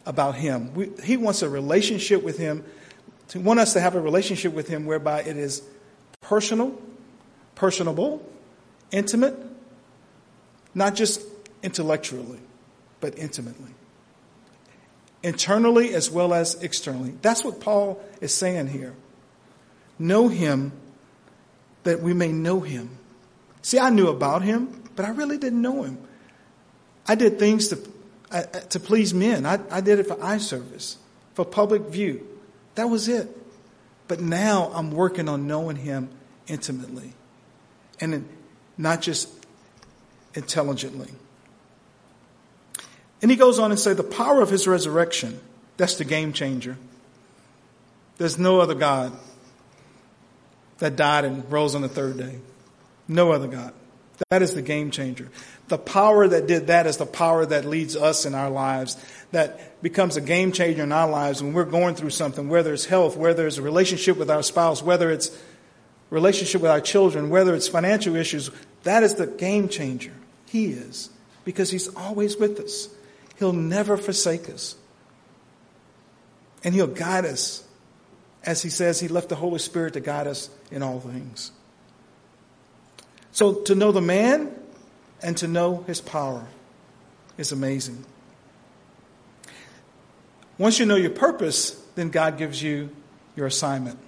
about 0.07 0.37
Him. 0.37 0.73
We, 0.75 0.91
he 1.03 1.17
wants 1.17 1.43
a 1.43 1.49
relationship 1.49 2.23
with 2.23 2.39
Him, 2.39 2.65
to 3.29 3.41
want 3.41 3.61
us 3.61 3.73
to 3.73 3.81
have 3.81 3.95
a 3.95 4.01
relationship 4.01 4.53
with 4.53 4.69
Him 4.69 4.87
whereby 4.87 5.23
it 5.23 5.37
is 5.37 5.63
personal, 6.21 6.81
personable, 7.57 8.25
intimate, 8.93 9.35
not 10.79 10.95
just 10.95 11.21
intellectually, 11.63 12.39
but 13.01 13.19
intimately. 13.19 13.73
Internally 15.23 15.93
as 15.93 16.11
well 16.11 16.33
as 16.33 16.63
externally. 16.63 17.15
That's 17.21 17.45
what 17.45 17.61
Paul 17.61 18.01
is 18.21 18.33
saying 18.33 18.69
here. 18.69 18.95
Know 19.99 20.29
him 20.29 20.73
that 21.83 22.01
we 22.01 22.15
may 22.15 22.31
know 22.31 22.61
him. 22.61 22.97
See, 23.63 23.79
I 23.79 23.91
knew 23.91 24.07
about 24.07 24.43
him, 24.43 24.85
but 24.95 25.05
I 25.05 25.11
really 25.11 25.37
didn't 25.37 25.61
know 25.61 25.83
him. 25.83 25.99
I 27.07 27.17
did 27.17 27.39
things 27.39 27.69
to, 27.69 27.79
uh, 28.31 28.43
to 28.43 28.79
please 28.79 29.13
men. 29.13 29.45
I, 29.47 29.59
I 29.71 29.81
did 29.81 29.99
it 29.99 30.07
for 30.07 30.23
eye 30.23 30.39
service, 30.39 30.99
for 31.35 31.45
public 31.45 31.83
view. 31.83 32.27
That 32.77 32.89
was 32.89 33.09
it. 33.09 33.29
But 34.07 34.21
now 34.21 34.71
I'm 34.73 34.93
working 34.93 35.29
on 35.29 35.47
knowing 35.49 35.77
him 35.77 36.09
intimately 36.47 37.13
and 38.01 38.29
not 38.77 39.03
just 39.03 39.29
intelligently. 40.39 41.11
And 43.21 43.31
he 43.31 43.37
goes 43.37 43.59
on 43.59 43.71
and 43.71 43.79
say 43.79 43.93
the 43.93 44.03
power 44.03 44.41
of 44.41 44.51
his 44.51 44.67
resurrection, 44.67 45.41
that's 45.77 45.97
the 45.97 46.05
game 46.05 46.33
changer. 46.33 46.77
There's 48.17 48.39
no 48.39 48.61
other 48.61 48.75
God 48.75 49.13
that 50.79 50.97
died 50.97 51.25
and 51.25 51.51
rose 51.51 51.75
on 51.75 51.83
the 51.83 51.89
third 51.89 52.17
day. 52.19 52.39
No 53.07 53.33
other 53.33 53.49
God. 53.49 53.73
That 54.31 54.43
is 54.43 54.55
the 54.55 54.63
game 54.63 54.91
changer. 54.91 55.29
The 55.69 55.79
power 55.79 56.27
that 56.27 56.47
did 56.47 56.69
that 56.69 56.87
is 56.87 56.97
the 56.97 57.07
power 57.07 57.47
that 57.47 57.65
leads 57.65 57.95
us 57.95 58.27
in 58.27 58.35
our 58.35 58.51
lives, 58.51 58.97
that 59.33 59.81
becomes 59.83 60.17
a 60.17 60.21
game 60.21 60.51
changer 60.51 60.83
in 60.83 60.93
our 60.93 61.09
lives 61.09 61.43
when 61.43 61.53
we're 61.53 61.65
going 61.65 61.95
through 61.95 62.11
something, 62.11 62.49
whether 62.49 62.73
it's 62.73 62.87
health, 62.87 63.17
whether 63.17 63.47
it's 63.47 63.59
a 63.59 63.63
relationship 63.63 64.17
with 64.17 64.31
our 64.31 64.43
spouse, 64.43 64.83
whether 64.83 65.11
it's 65.11 65.37
relationship 66.11 66.63
with 66.63 66.71
our 66.71 66.81
children, 66.81 67.31
whether 67.31 67.55
it's 67.55 67.69
financial 67.69 68.17
issues. 68.17 68.51
That 68.83 69.03
is 69.03 69.15
the 69.15 69.27
game 69.27 69.69
changer. 69.69 70.13
He 70.49 70.67
is. 70.67 71.11
Because 71.45 71.71
He's 71.71 71.95
always 71.95 72.37
with 72.37 72.59
us. 72.61 72.89
He'll 73.39 73.53
never 73.53 73.97
forsake 73.97 74.49
us. 74.49 74.77
And 76.65 76.75
He'll 76.75 76.87
guide 76.87 77.25
us. 77.25 77.65
As 78.45 78.63
He 78.63 78.71
says, 78.71 79.01
He 79.01 79.09
left 79.09 79.29
the 79.29 79.37
Holy 79.37 79.59
Spirit 79.59 79.95
to 79.95 80.01
guide 80.01 80.27
us 80.27 80.51
in 80.71 80.83
all 80.83 81.01
things. 81.01 81.53
So 83.33 83.55
to 83.55 83.75
know 83.75 83.93
the 83.93 84.03
man 84.03 84.53
and 85.23 85.37
to 85.37 85.49
know 85.49 85.85
his 85.87 86.01
power 86.01 86.45
is 87.37 87.53
amazing. 87.53 88.05
Once 90.59 90.81
you 90.81 90.87
know 90.87 90.97
your 90.97 91.11
purpose, 91.11 91.71
then 91.95 92.11
God 92.11 92.37
gives 92.37 92.61
you 92.61 92.91
your 93.37 93.47
assignment. 93.47 93.99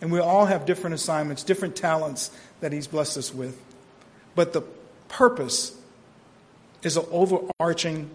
And 0.00 0.10
we 0.10 0.18
all 0.18 0.46
have 0.46 0.66
different 0.66 0.94
assignments, 0.94 1.44
different 1.44 1.76
talents 1.76 2.30
that 2.60 2.72
He's 2.72 2.86
blessed 2.86 3.16
us 3.16 3.32
with. 3.32 3.60
But 4.34 4.52
the 4.52 4.62
purpose 5.08 5.76
is 6.82 6.96
an 6.96 7.04
overarching 7.10 8.10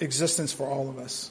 existence 0.00 0.52
for 0.52 0.66
all 0.66 0.88
of 0.88 0.98
us. 0.98 1.30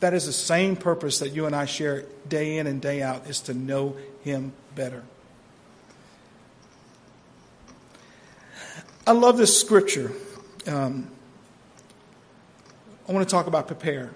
That 0.00 0.12
is 0.12 0.26
the 0.26 0.32
same 0.32 0.76
purpose 0.76 1.20
that 1.20 1.30
you 1.30 1.46
and 1.46 1.56
I 1.56 1.64
share 1.64 2.04
day 2.28 2.58
in 2.58 2.66
and 2.66 2.80
day 2.80 3.02
out 3.02 3.26
is 3.26 3.40
to 3.42 3.54
know 3.54 3.96
Him 4.22 4.52
better. 4.74 5.02
I 9.06 9.12
love 9.12 9.36
this 9.36 9.58
scripture. 9.58 10.12
Um, 10.66 11.08
I 13.08 13.12
want 13.12 13.26
to 13.26 13.30
talk 13.30 13.46
about 13.46 13.68
prepare. 13.68 14.10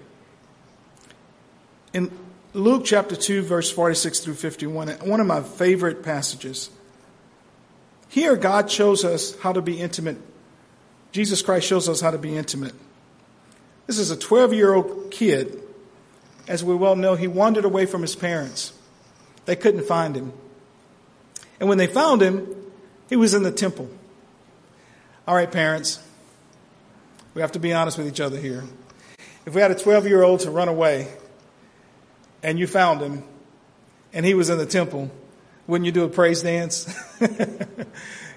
In 1.93 2.11
Luke 2.53 2.83
chapter 2.85 3.15
2, 3.15 3.41
verse 3.41 3.71
46 3.71 4.19
through 4.19 4.33
51, 4.33 4.89
one 4.89 5.21
of 5.21 5.27
my 5.27 5.41
favorite 5.41 6.03
passages. 6.03 6.69
Here, 8.11 8.35
God 8.35 8.69
shows 8.69 9.05
us 9.05 9.39
how 9.39 9.53
to 9.53 9.61
be 9.61 9.79
intimate. 9.79 10.17
Jesus 11.13 11.41
Christ 11.41 11.65
shows 11.65 11.87
us 11.87 12.01
how 12.01 12.11
to 12.11 12.17
be 12.17 12.35
intimate. 12.35 12.73
This 13.87 13.97
is 13.97 14.11
a 14.11 14.17
12 14.17 14.53
year 14.53 14.73
old 14.73 15.11
kid. 15.11 15.63
As 16.45 16.61
we 16.61 16.75
well 16.75 16.97
know, 16.97 17.15
he 17.15 17.27
wandered 17.27 17.63
away 17.63 17.85
from 17.85 18.01
his 18.01 18.13
parents. 18.13 18.73
They 19.45 19.55
couldn't 19.55 19.85
find 19.85 20.13
him. 20.13 20.33
And 21.61 21.69
when 21.69 21.77
they 21.77 21.87
found 21.87 22.21
him, 22.21 22.53
he 23.07 23.15
was 23.15 23.33
in 23.33 23.43
the 23.43 23.51
temple. 23.51 23.89
All 25.25 25.35
right, 25.35 25.49
parents, 25.49 25.97
we 27.33 27.41
have 27.41 27.53
to 27.53 27.59
be 27.59 27.71
honest 27.71 27.97
with 27.97 28.07
each 28.07 28.19
other 28.19 28.37
here. 28.37 28.65
If 29.45 29.55
we 29.55 29.61
had 29.61 29.71
a 29.71 29.75
12 29.75 30.05
year 30.05 30.21
old 30.21 30.41
to 30.41 30.51
run 30.51 30.67
away 30.67 31.07
and 32.43 32.59
you 32.59 32.67
found 32.67 32.99
him 32.99 33.23
and 34.11 34.25
he 34.25 34.33
was 34.33 34.49
in 34.49 34.57
the 34.57 34.65
temple, 34.65 35.09
wouldn't 35.67 35.85
you 35.85 35.91
do 35.91 36.03
a 36.03 36.09
praise 36.09 36.41
dance? 36.41 36.93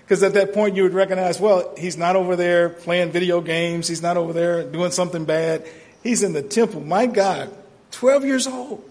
Because 0.04 0.22
at 0.22 0.34
that 0.34 0.52
point 0.52 0.76
you 0.76 0.82
would 0.82 0.92
recognize, 0.92 1.40
well, 1.40 1.72
he's 1.78 1.96
not 1.96 2.14
over 2.14 2.36
there 2.36 2.68
playing 2.68 3.10
video 3.10 3.40
games. 3.40 3.88
He's 3.88 4.02
not 4.02 4.16
over 4.18 4.34
there 4.34 4.62
doing 4.62 4.90
something 4.90 5.24
bad. 5.24 5.66
He's 6.02 6.22
in 6.22 6.34
the 6.34 6.42
temple. 6.42 6.82
My 6.82 7.06
God, 7.06 7.54
12 7.92 8.24
years 8.26 8.46
old. 8.46 8.84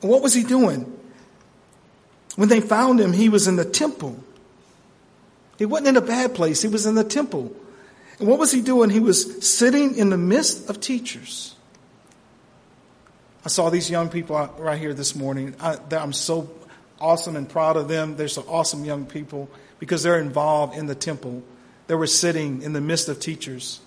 What 0.00 0.22
was 0.22 0.32
he 0.32 0.42
doing? 0.42 0.98
When 2.36 2.48
they 2.48 2.60
found 2.60 2.98
him, 2.98 3.12
he 3.12 3.28
was 3.28 3.46
in 3.46 3.56
the 3.56 3.64
temple. 3.64 4.18
He 5.58 5.66
wasn't 5.66 5.88
in 5.88 5.96
a 5.96 6.02
bad 6.02 6.34
place, 6.34 6.62
he 6.62 6.68
was 6.68 6.86
in 6.86 6.94
the 6.94 7.04
temple. 7.04 7.54
And 8.18 8.28
what 8.28 8.38
was 8.38 8.52
he 8.52 8.62
doing? 8.62 8.88
He 8.88 9.00
was 9.00 9.46
sitting 9.46 9.96
in 9.96 10.08
the 10.08 10.16
midst 10.16 10.70
of 10.70 10.80
teachers. 10.80 11.55
I 13.46 13.48
saw 13.48 13.70
these 13.70 13.88
young 13.88 14.08
people 14.08 14.34
right 14.58 14.76
here 14.76 14.92
this 14.92 15.14
morning. 15.14 15.54
I, 15.60 15.78
am 15.92 16.12
so 16.12 16.50
awesome 17.00 17.36
and 17.36 17.48
proud 17.48 17.76
of 17.76 17.86
them. 17.86 18.16
They're 18.16 18.26
so 18.26 18.44
awesome 18.48 18.84
young 18.84 19.06
people 19.06 19.48
because 19.78 20.02
they're 20.02 20.18
involved 20.18 20.76
in 20.76 20.86
the 20.86 20.96
temple. 20.96 21.44
They 21.86 21.94
were 21.94 22.08
sitting 22.08 22.62
in 22.62 22.72
the 22.72 22.80
midst 22.80 23.08
of 23.08 23.20
teachers. 23.20 23.78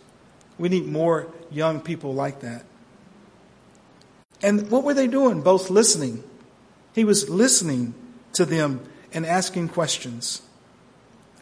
We 0.58 0.70
need 0.70 0.86
more 0.86 1.28
young 1.52 1.82
people 1.82 2.14
like 2.14 2.40
that. 2.40 2.64
And 4.42 4.72
what 4.72 4.86
were 4.86 4.94
they 4.94 5.08
doing? 5.08 5.42
Both 5.42 5.70
listening. 5.70 6.24
He 6.96 7.04
was 7.04 7.30
listening 7.30 7.96
to 8.36 8.46
them 8.46 8.80
and 9.12 9.26
asking 9.26 9.68
questions. 9.68 10.42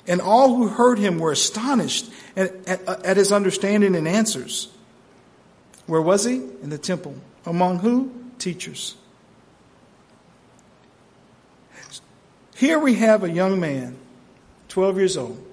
And 0.08 0.22
all 0.22 0.56
who 0.56 0.70
heard 0.70 0.98
him 0.98 1.20
were 1.20 1.34
astonished 1.34 2.10
at, 2.36 2.68
at, 2.68 3.06
at, 3.06 3.18
his 3.18 3.32
understanding 3.32 3.96
and 3.96 4.08
answers. 4.08 4.70
Where 5.86 6.02
was 6.02 6.26
he? 6.26 6.38
In 6.64 6.72
the 6.72 6.80
temple. 6.80 7.14
Among 7.48 7.80
who? 7.80 8.12
Teachers. 8.38 8.96
Here 12.56 12.78
we 12.78 12.96
have 12.96 13.24
a 13.24 13.32
young 13.32 13.60
man, 13.60 13.98
12 14.70 14.98
years 14.98 15.18
old. 15.18 15.44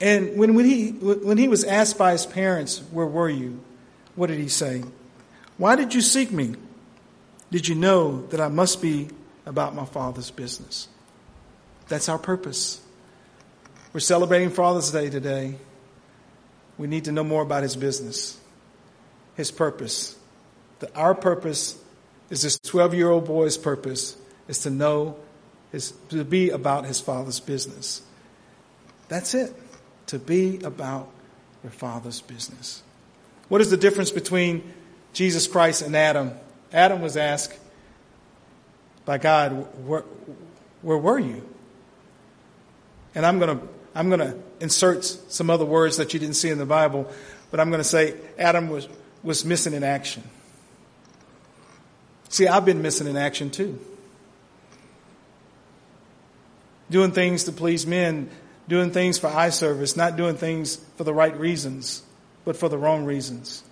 And 0.00 0.36
when, 0.36 0.54
when, 0.54 0.64
he, 0.64 0.90
when 0.90 1.38
he 1.38 1.46
was 1.46 1.62
asked 1.62 1.96
by 1.96 2.12
his 2.12 2.26
parents, 2.26 2.82
Where 2.90 3.06
were 3.06 3.28
you? 3.28 3.60
What 4.16 4.26
did 4.26 4.38
he 4.38 4.48
say? 4.48 4.82
Why 5.56 5.76
did 5.76 5.94
you 5.94 6.00
seek 6.00 6.32
me? 6.32 6.56
Did 7.50 7.68
you 7.68 7.76
know 7.76 8.26
that 8.26 8.40
I 8.40 8.48
must 8.48 8.82
be 8.82 9.08
about 9.46 9.74
my 9.74 9.84
father's 9.84 10.30
business? 10.30 10.88
That's 11.88 12.08
our 12.08 12.18
purpose. 12.18 12.80
We're 13.92 14.00
celebrating 14.00 14.50
Father's 14.50 14.90
Day 14.90 15.08
today. 15.08 15.54
We 16.78 16.88
need 16.88 17.04
to 17.04 17.12
know 17.12 17.22
more 17.22 17.42
about 17.42 17.62
his 17.62 17.76
business, 17.76 18.40
his 19.34 19.50
purpose. 19.50 20.16
That 20.80 20.94
our 20.96 21.14
purpose 21.14 21.78
is 22.30 22.42
this 22.42 22.58
12 22.58 22.94
year 22.94 23.10
old 23.10 23.26
boy's 23.26 23.56
purpose 23.56 24.16
is 24.48 24.58
to 24.60 24.70
know, 24.70 25.16
is 25.72 25.92
to 26.10 26.24
be 26.24 26.50
about 26.50 26.84
his 26.84 27.00
father's 27.00 27.40
business. 27.40 28.02
That's 29.08 29.34
it. 29.34 29.54
To 30.08 30.18
be 30.18 30.60
about 30.60 31.08
your 31.62 31.72
father's 31.72 32.20
business. 32.20 32.82
What 33.48 33.60
is 33.60 33.70
the 33.70 33.76
difference 33.76 34.10
between 34.10 34.72
Jesus 35.12 35.46
Christ 35.46 35.82
and 35.82 35.94
Adam? 35.96 36.32
Adam 36.72 37.00
was 37.00 37.16
asked 37.16 37.58
by 39.04 39.18
God, 39.18 39.66
where, 39.86 40.04
where 40.82 40.98
were 40.98 41.18
you? 41.18 41.46
And 43.14 43.24
I'm 43.24 43.38
going 43.38 43.58
to 43.58 43.68
I'm 43.94 44.08
going 44.08 44.20
to 44.20 44.36
insert 44.60 45.04
some 45.04 45.50
other 45.50 45.64
words 45.64 45.98
that 45.98 46.12
you 46.12 46.20
didn't 46.20 46.34
see 46.34 46.50
in 46.50 46.58
the 46.58 46.66
Bible, 46.66 47.08
but 47.50 47.60
I'm 47.60 47.70
going 47.70 47.80
to 47.80 47.88
say 47.88 48.16
Adam 48.38 48.68
was, 48.68 48.88
was 49.24 49.44
missing 49.44 49.72
in 49.72 49.82
action. 49.82 50.22
See, 52.28 52.46
I've 52.46 52.64
been 52.64 52.82
missing 52.82 53.08
in 53.08 53.16
action 53.16 53.50
too. 53.50 53.80
Doing 56.90 57.10
things 57.10 57.44
to 57.44 57.52
please 57.52 57.86
men, 57.86 58.30
doing 58.68 58.92
things 58.92 59.18
for 59.18 59.26
eye 59.26 59.50
service, 59.50 59.96
not 59.96 60.16
doing 60.16 60.36
things 60.36 60.76
for 60.96 61.02
the 61.04 61.14
right 61.14 61.36
reasons, 61.36 62.02
but 62.44 62.56
for 62.56 62.68
the 62.68 62.78
wrong 62.78 63.04
reasons. 63.04 63.64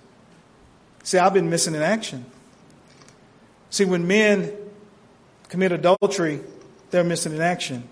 See, 1.05 1.19
I've 1.19 1.35
been 1.35 1.51
missing 1.51 1.75
in 1.75 1.83
action. 1.83 2.25
See, 3.71 3.85
when 3.85 4.07
men 4.07 4.53
commit 5.49 5.73
adultery, 5.73 6.41
they're 6.91 7.05
missing 7.05 7.35
in 7.35 7.41
action 7.41 7.89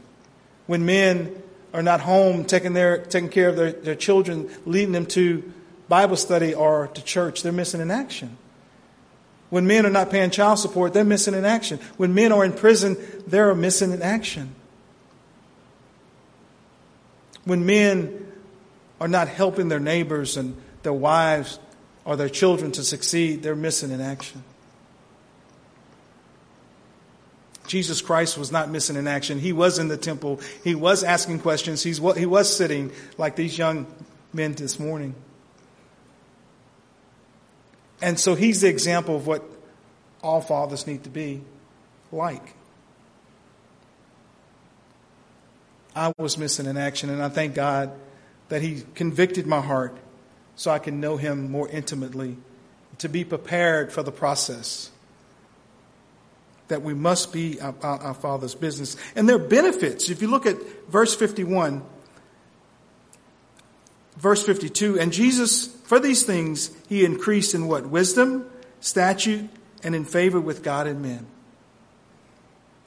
when 0.70 0.86
men 0.86 1.34
are 1.74 1.82
not 1.82 2.00
home 2.00 2.44
taking, 2.44 2.74
their, 2.74 2.98
taking 2.98 3.28
care 3.28 3.48
of 3.48 3.56
their, 3.56 3.72
their 3.72 3.94
children, 3.96 4.48
leading 4.66 4.92
them 4.92 5.04
to 5.04 5.52
Bible 5.90 6.14
study 6.14 6.54
or 6.54 6.86
to 6.86 7.02
church, 7.02 7.42
they're 7.42 7.50
missing 7.50 7.80
in 7.80 7.90
action. 7.90 8.38
When 9.50 9.66
men 9.66 9.84
are 9.84 9.90
not 9.90 10.08
paying 10.08 10.30
child 10.30 10.60
support, 10.60 10.94
they're 10.94 11.04
missing 11.04 11.34
in 11.34 11.44
action. 11.44 11.80
When 11.96 12.14
men 12.14 12.30
are 12.30 12.44
in 12.44 12.52
prison, 12.52 12.96
they're 13.26 13.52
missing 13.56 13.90
in 13.90 14.00
action. 14.00 14.54
When 17.44 17.66
men 17.66 18.32
are 19.00 19.08
not 19.08 19.26
helping 19.26 19.68
their 19.68 19.80
neighbors 19.80 20.36
and 20.36 20.56
their 20.84 20.92
wives 20.92 21.58
or 22.04 22.14
their 22.14 22.28
children 22.28 22.70
to 22.72 22.84
succeed, 22.84 23.42
they're 23.42 23.56
missing 23.56 23.90
in 23.90 24.00
action. 24.00 24.44
Jesus 27.66 28.00
Christ 28.00 28.38
was 28.38 28.52
not 28.52 28.70
missing 28.70 28.94
in 28.94 29.08
action. 29.08 29.40
He 29.40 29.52
was 29.52 29.80
in 29.80 29.88
the 29.88 29.96
temple. 29.96 30.40
He 30.62 30.76
was 30.76 31.02
asking 31.02 31.40
questions. 31.40 31.82
He's, 31.82 31.98
he 31.98 32.26
was 32.26 32.56
sitting 32.56 32.92
like 33.18 33.34
these 33.34 33.58
young 33.58 33.88
men 34.32 34.52
this 34.52 34.78
morning. 34.78 35.16
And 38.02 38.18
so 38.18 38.34
he's 38.34 38.62
the 38.62 38.68
example 38.68 39.16
of 39.16 39.26
what 39.26 39.44
all 40.22 40.40
fathers 40.40 40.86
need 40.86 41.04
to 41.04 41.10
be 41.10 41.42
like. 42.12 42.54
I 45.94 46.12
was 46.18 46.38
missing 46.38 46.66
in 46.66 46.76
action, 46.76 47.10
and 47.10 47.22
I 47.22 47.28
thank 47.28 47.54
God 47.54 47.92
that 48.48 48.62
He 48.62 48.84
convicted 48.94 49.46
my 49.46 49.60
heart 49.60 49.96
so 50.56 50.70
I 50.70 50.78
can 50.78 51.00
know 51.00 51.16
Him 51.16 51.50
more 51.50 51.68
intimately, 51.68 52.36
to 52.98 53.08
be 53.08 53.24
prepared 53.24 53.92
for 53.92 54.02
the 54.02 54.12
process 54.12 54.90
that 56.68 56.82
we 56.82 56.94
must 56.94 57.32
be 57.32 57.58
about 57.58 58.02
our 58.02 58.14
Father's 58.14 58.54
business. 58.54 58.96
And 59.16 59.28
there 59.28 59.36
are 59.36 59.38
benefits. 59.38 60.10
If 60.10 60.22
you 60.22 60.28
look 60.28 60.46
at 60.46 60.56
verse 60.88 61.14
51, 61.14 61.82
verse 64.16 64.44
52, 64.44 65.00
and 65.00 65.12
Jesus, 65.12 65.74
for 65.90 65.98
these 65.98 66.22
things, 66.22 66.70
he 66.88 67.04
increased 67.04 67.52
in 67.52 67.66
what? 67.66 67.84
Wisdom, 67.84 68.48
statute, 68.78 69.50
and 69.82 69.92
in 69.92 70.04
favor 70.04 70.40
with 70.40 70.62
God 70.62 70.86
and 70.86 71.02
men. 71.02 71.26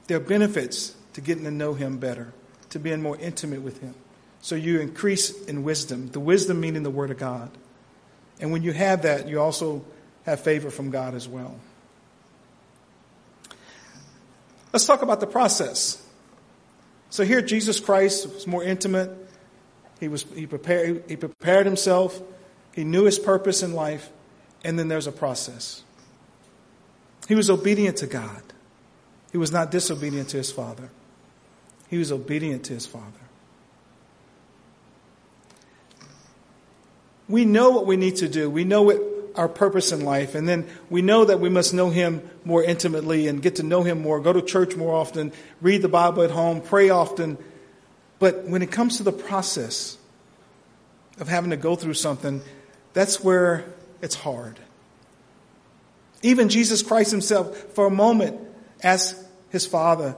There 0.08 0.16
are 0.16 0.22
benefits 0.22 0.96
to 1.12 1.20
getting 1.20 1.44
to 1.44 1.52
know 1.52 1.74
him 1.74 1.98
better, 1.98 2.32
to 2.70 2.80
being 2.80 3.02
more 3.02 3.18
intimate 3.18 3.62
with 3.62 3.82
him. 3.82 3.94
So 4.42 4.56
you 4.56 4.80
increase 4.80 5.32
in 5.48 5.66
wisdom, 5.66 6.12
the 6.12 6.22
wisdom 6.22 6.62
meaning 6.62 6.84
the 6.84 6.90
Word 6.90 7.12
of 7.12 7.18
God. 7.18 7.52
And 8.40 8.54
when 8.54 8.64
you 8.64 8.72
have 8.72 9.02
that, 9.02 9.28
you 9.28 9.42
also 9.42 9.84
have 10.26 10.40
favor 10.40 10.70
from 10.70 10.90
God 10.90 11.14
as 11.14 11.28
well. 11.28 11.60
Let's 14.72 14.86
talk 14.86 15.02
about 15.02 15.20
the 15.20 15.28
process. 15.28 16.02
So 17.10 17.26
here 17.26 17.42
Jesus 17.42 17.82
Christ 17.82 18.34
was 18.34 18.48
more 18.48 18.64
intimate. 18.64 19.12
He 20.00 20.08
was 20.08 20.24
he 20.34 20.48
prepared 20.48 21.04
he 21.10 21.18
prepared 21.18 21.66
himself. 21.66 22.22
He 22.74 22.84
knew 22.84 23.06
his 23.06 23.20
purpose 23.20 23.64
in 23.64 23.74
life, 23.74 24.10
and 24.64 24.78
then 24.78 24.88
there's 24.88 25.08
a 25.08 25.12
process. 25.12 25.84
He 27.28 27.36
was 27.36 27.50
obedient 27.50 27.98
to 27.98 28.08
God. 28.08 28.42
He 29.32 29.38
was 29.38 29.52
not 29.52 29.72
disobedient 29.72 30.30
to 30.30 30.38
his 30.38 30.52
father. 30.52 30.90
He 31.90 31.98
was 31.98 32.12
obedient 32.12 32.66
to 32.66 32.74
his 32.74 32.86
father. 32.86 33.06
We 37.30 37.46
know 37.46 37.70
what 37.72 37.86
we 37.86 37.96
need 37.96 38.18
to 38.18 38.28
do. 38.28 38.50
We 38.50 38.64
know 38.64 38.84
what 38.84 39.02
our 39.36 39.48
purpose 39.48 39.92
in 39.92 40.02
life. 40.02 40.36
And 40.36 40.48
then 40.48 40.68
we 40.90 41.02
know 41.02 41.26
that 41.26 41.40
we 41.40 41.50
must 41.50 41.74
know 41.74 41.90
Him 41.90 42.28
more 42.46 42.64
intimately 42.64 43.28
and 43.28 43.42
get 43.42 43.56
to 43.58 43.64
know 43.64 43.84
Him 43.84 44.02
more, 44.02 44.20
go 44.20 44.34
to 44.34 44.42
church 44.42 44.76
more 44.76 44.94
often, 44.94 45.32
read 45.62 45.82
the 45.82 45.90
Bible 45.90 46.24
at 46.24 46.32
home, 46.32 46.62
pray 46.62 46.90
often. 46.90 47.38
But 48.20 48.46
when 48.46 48.62
it 48.62 48.72
comes 48.72 48.98
to 48.98 49.04
the 49.04 49.12
process 49.12 49.98
of 51.20 51.28
having 51.28 51.52
to 51.52 51.58
go 51.58 51.76
through 51.76 51.96
something, 51.96 52.42
that's 52.94 53.24
where 53.24 53.66
it's 54.02 54.16
hard. 54.16 54.60
Even 56.22 56.50
Jesus 56.50 56.82
Christ 56.82 57.12
Himself, 57.12 57.56
for 57.74 57.86
a 57.88 57.92
moment, 57.92 58.40
asked 58.82 59.18
His 59.50 59.66
Father, 59.66 60.16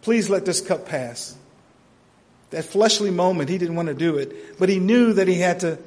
please 0.00 0.28
let 0.28 0.44
this 0.44 0.60
cup 0.60 0.86
pass. 0.86 1.36
That 2.50 2.64
fleshly 2.64 3.10
moment, 3.10 3.48
He 3.48 3.58
didn't 3.58 3.76
want 3.76 3.88
to 3.88 3.94
do 3.94 4.18
it, 4.18 4.58
but 4.58 4.68
He 4.68 4.78
knew 4.78 5.12
that 5.14 5.28
He 5.28 5.38
had 5.38 5.60
to 5.60 5.78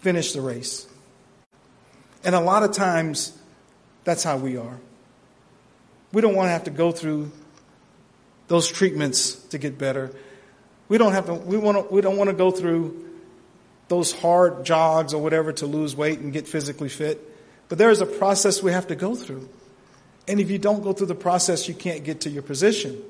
finish 0.00 0.32
the 0.32 0.40
race. 0.40 0.86
And 2.24 2.34
a 2.34 2.40
lot 2.40 2.62
of 2.62 2.72
times, 2.72 3.32
that's 4.04 4.24
how 4.24 4.36
we 4.36 4.56
are. 4.56 4.78
We 6.12 6.22
don't 6.22 6.34
want 6.34 6.46
to 6.46 6.50
have 6.50 6.64
to 6.64 6.70
go 6.70 6.92
through 6.92 7.30
those 8.48 8.68
treatments 8.68 9.34
to 9.50 9.58
get 9.58 9.78
better. 9.78 10.12
We 10.88 10.98
don't 10.98 11.12
have 11.12 11.26
to, 11.26 11.34
we 11.34 11.56
want 11.56 11.88
to, 11.88 11.94
we 11.94 12.00
don't 12.00 12.16
want 12.16 12.30
to 12.30 12.36
go 12.36 12.50
through 12.50 13.05
those 13.88 14.12
hard 14.12 14.64
jogs 14.64 15.14
or 15.14 15.22
whatever 15.22 15.52
to 15.52 15.66
lose 15.66 15.94
weight 15.94 16.18
and 16.18 16.32
get 16.32 16.48
physically 16.48 16.88
fit. 16.88 17.20
But 17.68 17.78
there 17.78 17.90
is 17.90 18.00
a 18.00 18.06
process 18.06 18.62
we 18.62 18.72
have 18.72 18.88
to 18.88 18.96
go 18.96 19.14
through. 19.14 19.48
And 20.28 20.40
if 20.40 20.50
you 20.50 20.58
don't 20.58 20.82
go 20.82 20.92
through 20.92 21.06
the 21.06 21.14
process, 21.14 21.68
you 21.68 21.74
can't 21.74 22.04
get 22.04 22.22
to 22.22 22.30
your 22.30 22.42
position. 22.42 23.00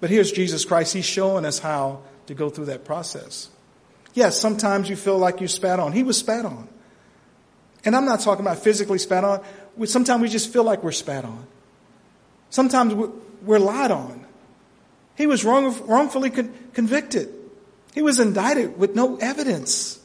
But 0.00 0.10
here's 0.10 0.32
Jesus 0.32 0.64
Christ. 0.64 0.94
He's 0.94 1.04
showing 1.04 1.44
us 1.44 1.60
how 1.60 2.02
to 2.26 2.34
go 2.34 2.50
through 2.50 2.66
that 2.66 2.84
process. 2.84 3.48
Yes, 4.14 4.38
sometimes 4.38 4.88
you 4.88 4.96
feel 4.96 5.16
like 5.16 5.40
you're 5.40 5.48
spat 5.48 5.78
on. 5.78 5.92
He 5.92 6.02
was 6.02 6.18
spat 6.18 6.44
on. 6.44 6.68
And 7.84 7.96
I'm 7.96 8.04
not 8.04 8.20
talking 8.20 8.44
about 8.44 8.58
physically 8.58 8.98
spat 8.98 9.24
on. 9.24 9.44
Sometimes 9.86 10.22
we 10.22 10.28
just 10.28 10.52
feel 10.52 10.64
like 10.64 10.82
we're 10.82 10.92
spat 10.92 11.24
on. 11.24 11.46
Sometimes 12.50 12.94
we're 13.42 13.58
lied 13.58 13.90
on. 13.90 14.26
He 15.16 15.26
was 15.26 15.44
wrong, 15.44 15.74
wrongfully 15.86 16.30
convicted. 16.30 17.32
He 17.94 18.02
was 18.02 18.18
indicted 18.18 18.78
with 18.78 18.94
no 18.94 19.16
evidence. 19.16 19.98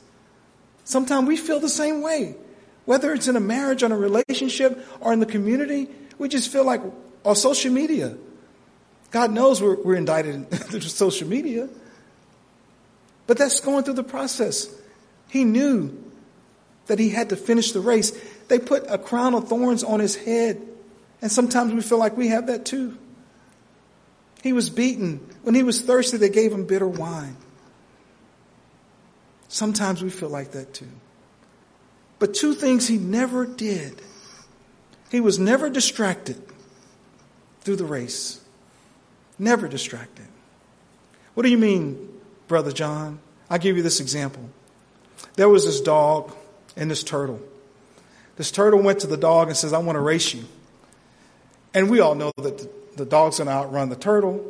Sometimes 0.84 1.28
we 1.28 1.38
feel 1.38 1.60
the 1.60 1.70
same 1.70 2.02
way. 2.02 2.36
Whether 2.86 3.14
it's 3.14 3.28
in 3.28 3.36
a 3.36 3.42
marriage, 3.42 3.84
or 3.84 3.92
a 3.92 3.98
relationship, 3.98 4.86
or 5.02 5.12
in 5.14 5.20
the 5.20 5.26
community, 5.26 5.90
we 6.18 6.30
just 6.30 6.52
feel 6.52 6.64
like, 6.66 6.82
or 7.24 7.36
social 7.36 7.72
media. 7.72 8.16
God 9.12 9.32
knows 9.32 9.62
we're, 9.62 9.82
we're 9.82 9.96
indicted 9.96 10.50
through 10.52 10.80
social 10.82 11.28
media. 11.28 11.70
But 13.26 13.38
that's 13.38 13.60
going 13.60 13.84
through 13.84 13.96
the 13.96 14.04
process. 14.04 14.74
He 15.28 15.44
knew 15.44 16.04
that 16.88 17.00
he 17.00 17.10
had 17.10 17.30
to 17.30 17.36
finish 17.36 17.74
the 17.74 17.82
race. 17.82 18.12
They 18.48 18.60
put 18.60 18.86
a 18.90 18.98
crown 18.98 19.34
of 19.34 19.50
thorns 19.50 19.84
on 19.84 20.00
his 20.00 20.16
head. 20.16 20.62
And 21.22 21.32
sometimes 21.32 21.74
we 21.74 21.82
feel 21.82 21.98
like 21.98 22.16
we 22.16 22.30
have 22.30 22.48
that 22.48 22.66
too. 22.66 22.98
He 24.44 24.54
was 24.54 24.70
beaten. 24.70 25.18
When 25.42 25.56
he 25.56 25.64
was 25.64 25.82
thirsty, 25.82 26.18
they 26.18 26.30
gave 26.30 26.54
him 26.54 26.66
bitter 26.66 26.88
wine. 26.88 27.36
Sometimes 29.48 30.04
we 30.04 30.10
feel 30.10 30.30
like 30.30 30.52
that 30.52 30.74
too. 30.74 30.88
But 32.20 32.34
two 32.34 32.54
things 32.54 32.88
he 32.88 32.98
never 32.98 33.46
did. 33.46 34.02
He 35.10 35.22
was 35.22 35.40
never 35.40 35.70
distracted 35.70 36.42
through 37.62 37.78
the 37.78 37.86
race. 37.86 38.42
Never 39.40 39.68
distracted. 39.68 40.28
What 41.34 41.44
do 41.44 41.50
you 41.50 41.58
mean, 41.58 42.10
Brother 42.48 42.72
John? 42.72 43.20
I'll 43.50 43.60
give 43.60 43.78
you 43.78 43.84
this 43.84 44.00
example. 44.00 44.50
There 45.36 45.48
was 45.48 45.66
this 45.66 45.80
dog 45.80 46.36
and 46.76 46.90
this 46.90 47.04
turtle. 47.04 47.40
This 48.36 48.52
turtle 48.52 48.82
went 48.82 49.00
to 49.00 49.08
the 49.08 49.18
dog 49.18 49.48
and 49.48 49.56
says, 49.56 49.74
I 49.74 49.78
want 49.78 49.96
to 49.96 50.02
race 50.02 50.34
you. 50.34 50.44
And 51.74 51.90
we 51.90 52.00
all 52.00 52.16
know 52.16 52.32
that 52.38 52.58
the, 52.58 52.70
the 52.98 53.06
dog's 53.06 53.38
going 53.38 53.48
to 53.48 53.54
outrun 53.54 53.90
the 53.90 53.96
turtle. 53.96 54.46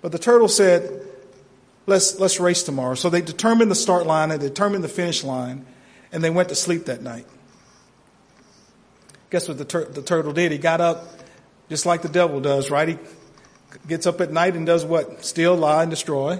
But 0.00 0.12
the 0.12 0.18
turtle 0.18 0.48
said, 0.48 1.06
let's, 1.86 2.18
let's 2.18 2.40
race 2.40 2.62
tomorrow. 2.62 2.94
So 2.94 3.10
they 3.10 3.20
determined 3.20 3.70
the 3.70 3.76
start 3.76 4.06
line 4.06 4.30
and 4.30 4.40
determined 4.40 4.84
the 4.84 4.88
finish 4.88 5.24
line, 5.24 5.66
and 6.12 6.22
they 6.22 6.30
went 6.30 6.48
to 6.50 6.54
sleep 6.54 6.86
that 6.86 7.02
night. 7.02 7.26
Guess 9.30 9.48
what 9.48 9.58
the, 9.58 9.64
tur- 9.64 9.86
the 9.86 10.02
turtle 10.02 10.32
did? 10.32 10.52
He 10.52 10.58
got 10.58 10.80
up 10.80 11.06
just 11.68 11.86
like 11.86 12.02
the 12.02 12.08
devil 12.08 12.40
does, 12.40 12.70
right? 12.70 12.88
He 12.88 12.98
gets 13.88 14.06
up 14.06 14.20
at 14.20 14.30
night 14.30 14.54
and 14.54 14.66
does 14.66 14.84
what? 14.84 15.24
Steal, 15.24 15.56
lie, 15.56 15.82
and 15.82 15.90
destroy. 15.90 16.38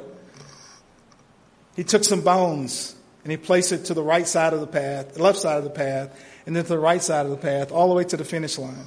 He 1.75 1.85
took 1.85 2.05
some 2.05 2.21
bones 2.21 2.95
and 3.23 3.31
he 3.31 3.39
placed 3.39 3.73
it 3.73 3.87
to 3.87 3.95
the 3.95 4.03
right 4.03 4.29
side 4.29 4.53
of 4.53 4.61
the 4.61 4.67
path, 4.67 5.15
the 5.15 5.23
left 5.23 5.39
side 5.39 5.57
of 5.57 5.65
the 5.65 5.71
path, 5.71 6.11
and 6.45 6.55
then 6.55 6.65
to 6.65 6.69
the 6.69 6.79
right 6.79 7.01
side 7.01 7.25
of 7.25 7.31
the 7.31 7.39
path, 7.39 7.73
all 7.73 7.89
the 7.89 7.95
way 7.95 8.05
to 8.05 8.17
the 8.17 8.25
finish 8.25 8.59
line. 8.59 8.85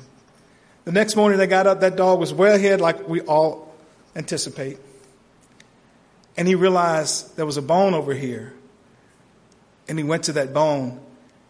The 0.84 0.92
next 0.92 1.16
morning 1.16 1.40
they 1.40 1.48
got 1.48 1.66
up, 1.66 1.80
that 1.80 1.96
dog 1.96 2.20
was 2.20 2.32
well 2.32 2.54
ahead 2.54 2.80
like 2.80 3.08
we 3.08 3.22
all 3.22 3.74
anticipate. 4.16 4.78
And 6.38 6.48
he 6.48 6.56
realized 6.56 7.38
there 7.38 7.46
was 7.46 7.58
a 7.58 7.62
bone 7.62 7.94
over 7.94 8.14
here. 8.14 8.54
And 9.88 9.98
he 9.98 10.04
went 10.04 10.24
to 10.24 10.34
that 10.34 10.54
bone 10.54 11.00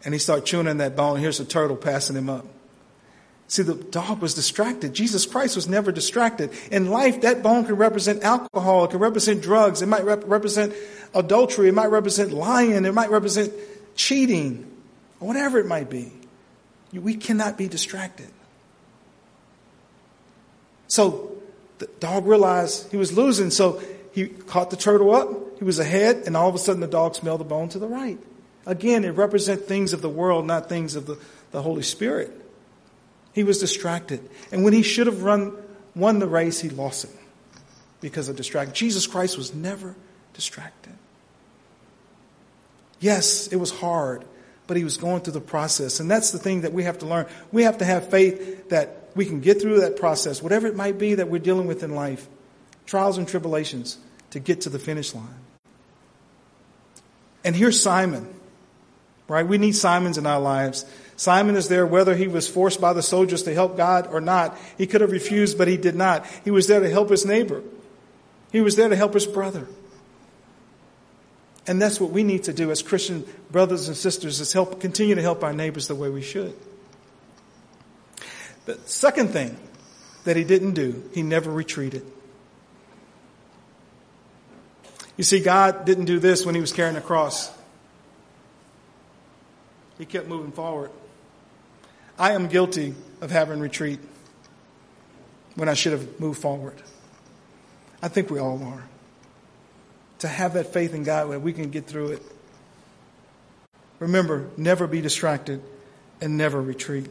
and 0.03 0.13
he 0.13 0.19
started 0.19 0.45
chewing 0.45 0.67
on 0.67 0.77
that 0.77 0.95
bone. 0.95 1.19
Here's 1.19 1.39
a 1.39 1.45
turtle 1.45 1.75
passing 1.75 2.15
him 2.15 2.29
up. 2.29 2.45
See, 3.47 3.61
the 3.61 3.75
dog 3.75 4.21
was 4.21 4.33
distracted. 4.33 4.93
Jesus 4.93 5.25
Christ 5.25 5.55
was 5.55 5.67
never 5.67 5.91
distracted. 5.91 6.51
In 6.71 6.89
life, 6.89 7.21
that 7.21 7.43
bone 7.43 7.65
can 7.65 7.75
represent 7.75 8.23
alcohol, 8.23 8.85
it 8.85 8.91
can 8.91 8.99
represent 8.99 9.41
drugs, 9.43 9.83
it 9.83 9.85
might 9.85 10.03
rep- 10.03 10.23
represent 10.25 10.73
adultery, 11.13 11.69
it 11.69 11.75
might 11.75 11.91
represent 11.91 12.31
lying, 12.31 12.85
it 12.85 12.93
might 12.93 13.11
represent 13.11 13.53
cheating, 13.95 14.71
or 15.19 15.27
whatever 15.27 15.59
it 15.59 15.67
might 15.67 15.89
be. 15.91 16.11
We 16.91 17.15
cannot 17.15 17.57
be 17.57 17.67
distracted. 17.67 18.29
So 20.87 21.35
the 21.77 21.87
dog 21.99 22.25
realized 22.25 22.89
he 22.89 22.97
was 22.97 23.15
losing, 23.15 23.51
so 23.51 23.81
he 24.15 24.27
caught 24.27 24.69
the 24.69 24.77
turtle 24.77 25.13
up, 25.13 25.59
he 25.59 25.65
was 25.65 25.77
ahead, 25.77 26.23
and 26.25 26.37
all 26.37 26.47
of 26.47 26.55
a 26.55 26.57
sudden 26.57 26.79
the 26.79 26.87
dog 26.87 27.15
smelled 27.15 27.41
the 27.41 27.43
bone 27.43 27.67
to 27.67 27.79
the 27.79 27.87
right. 27.87 28.17
Again, 28.65 29.03
it 29.03 29.09
represents 29.09 29.65
things 29.65 29.91
of 29.91 30.01
the 30.01 30.09
world, 30.09 30.45
not 30.45 30.69
things 30.69 30.95
of 30.95 31.05
the, 31.05 31.19
the 31.51 31.61
Holy 31.61 31.81
Spirit. 31.81 32.31
He 33.33 33.43
was 33.43 33.59
distracted. 33.59 34.21
And 34.53 34.63
when 34.63 34.71
he 34.71 34.83
should 34.83 35.07
have 35.07 35.23
run, 35.23 35.51
won 35.97 36.19
the 36.19 36.27
race, 36.27 36.61
he 36.61 36.69
lost 36.69 37.03
it 37.03 37.09
because 37.99 38.29
of 38.29 38.37
distraction. 38.37 38.73
Jesus 38.73 39.05
Christ 39.05 39.37
was 39.37 39.53
never 39.53 39.95
distracted. 40.33 40.93
Yes, 43.01 43.47
it 43.47 43.57
was 43.57 43.69
hard, 43.69 44.23
but 44.65 44.77
he 44.77 44.85
was 44.85 44.95
going 44.95 45.23
through 45.23 45.33
the 45.33 45.41
process. 45.41 45.99
And 45.99 46.09
that's 46.09 46.31
the 46.31 46.39
thing 46.39 46.61
that 46.61 46.71
we 46.71 46.83
have 46.83 46.99
to 46.99 47.05
learn. 47.05 47.25
We 47.51 47.63
have 47.63 47.79
to 47.79 47.85
have 47.85 48.09
faith 48.09 48.69
that 48.69 49.09
we 49.13 49.25
can 49.25 49.41
get 49.41 49.61
through 49.61 49.81
that 49.81 49.97
process, 49.97 50.41
whatever 50.41 50.67
it 50.67 50.75
might 50.77 50.97
be 50.97 51.15
that 51.15 51.27
we're 51.27 51.39
dealing 51.39 51.67
with 51.67 51.83
in 51.83 51.93
life, 51.93 52.29
trials 52.85 53.17
and 53.17 53.27
tribulations, 53.27 53.97
to 54.35 54.39
get 54.41 54.59
to 54.61 54.69
the 54.69 54.77
finish 54.77 55.15
line. 55.15 55.39
And 57.45 57.55
here's 57.55 57.81
Simon, 57.81 58.27
right? 59.29 59.47
We 59.47 59.57
need 59.57 59.77
Simons 59.77 60.17
in 60.17 60.25
our 60.25 60.41
lives. 60.41 60.85
Simon 61.15 61.55
is 61.55 61.69
there 61.69 61.87
whether 61.87 62.13
he 62.17 62.27
was 62.27 62.45
forced 62.45 62.81
by 62.81 62.91
the 62.91 63.01
soldiers 63.01 63.43
to 63.43 63.53
help 63.53 63.77
God 63.77 64.07
or 64.11 64.19
not. 64.19 64.57
He 64.77 64.87
could 64.87 64.99
have 64.99 65.11
refused, 65.11 65.57
but 65.57 65.69
he 65.69 65.77
did 65.77 65.95
not. 65.95 66.25
He 66.43 66.51
was 66.51 66.67
there 66.67 66.81
to 66.81 66.89
help 66.89 67.11
his 67.11 67.25
neighbor. 67.25 67.63
He 68.51 68.59
was 68.59 68.75
there 68.75 68.89
to 68.89 68.95
help 68.97 69.13
his 69.13 69.25
brother. 69.25 69.69
And 71.65 71.81
that's 71.81 72.01
what 72.01 72.11
we 72.11 72.23
need 72.23 72.43
to 72.43 72.53
do 72.53 72.71
as 72.71 72.81
Christian 72.81 73.25
brothers 73.51 73.87
and 73.87 73.95
sisters 73.95 74.41
is 74.41 74.51
help 74.51 74.81
continue 74.81 75.15
to 75.15 75.21
help 75.21 75.45
our 75.45 75.53
neighbors 75.53 75.87
the 75.87 75.95
way 75.95 76.09
we 76.09 76.21
should. 76.21 76.53
The 78.65 78.77
second 78.85 79.29
thing 79.29 79.55
that 80.25 80.35
he 80.35 80.43
didn't 80.43 80.73
do, 80.73 81.09
he 81.13 81.21
never 81.21 81.49
retreated. 81.49 82.05
You 85.17 85.23
see, 85.23 85.39
God 85.39 85.85
didn't 85.85 86.05
do 86.05 86.19
this 86.19 86.45
when 86.45 86.55
he 86.55 86.61
was 86.61 86.73
carrying 86.73 86.95
the 86.95 87.01
cross. 87.01 87.51
He 89.97 90.05
kept 90.05 90.27
moving 90.27 90.51
forward. 90.51 90.91
I 92.19 92.33
am 92.33 92.47
guilty 92.47 92.95
of 93.21 93.31
having 93.31 93.59
retreat 93.59 93.99
when 95.55 95.69
I 95.69 95.73
should 95.73 95.93
have 95.93 96.19
moved 96.19 96.41
forward. 96.41 96.81
I 98.01 98.07
think 98.07 98.29
we 98.29 98.39
all 98.39 98.61
are 98.63 98.83
to 100.19 100.27
have 100.27 100.53
that 100.53 100.73
faith 100.73 100.93
in 100.93 101.03
God 101.03 101.29
where 101.29 101.39
we 101.39 101.53
can 101.53 101.69
get 101.69 101.85
through 101.85 102.11
it. 102.13 102.23
Remember, 103.99 104.49
never 104.57 104.87
be 104.87 105.01
distracted 105.01 105.61
and 106.21 106.37
never 106.37 106.61
retreat. 106.61 107.07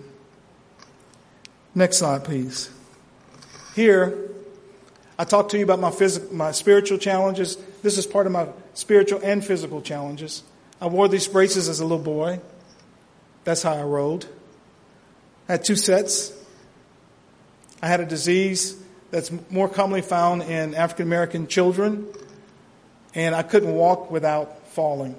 Next 1.74 1.98
slide, 1.98 2.24
please. 2.24 2.70
Here, 3.74 4.23
I 5.18 5.24
talked 5.24 5.53
to 5.53 5.59
you 5.59 5.64
about 5.64 5.81
my, 5.81 5.90
phys- 5.90 6.31
my 6.33 6.50
spiritual 6.50 6.98
challenges. 6.98 7.57
This 7.83 7.98
is 7.98 8.07
part 8.07 8.27
of 8.27 8.33
my 8.33 8.48
spiritual 8.74 9.20
and 9.22 9.44
physical 9.44 9.81
challenges. 9.81 10.42
I 10.81 10.87
wore 10.87 11.09
these 11.09 11.29
braces 11.29 11.68
as 11.68 11.81
a 11.81 11.85
little 11.85 11.98
boy. 11.98 12.40
That's 13.44 13.62
how 13.62 13.74
I 13.74 13.83
rode. 13.83 14.27
I 15.48 15.53
had 15.53 15.64
two 15.64 15.77
sets. 15.77 16.33
I 17.81 17.87
had 17.87 18.00
a 18.00 18.07
disease 18.07 18.77
that's 19.11 19.31
more 19.50 19.68
commonly 19.68 20.03
found 20.03 20.42
in 20.42 20.74
African 20.74 21.07
American 21.07 21.46
children 21.46 22.09
and 23.14 23.35
I 23.35 23.42
couldn't 23.42 23.72
walk 23.72 24.11
without 24.11 24.68
falling. 24.68 25.16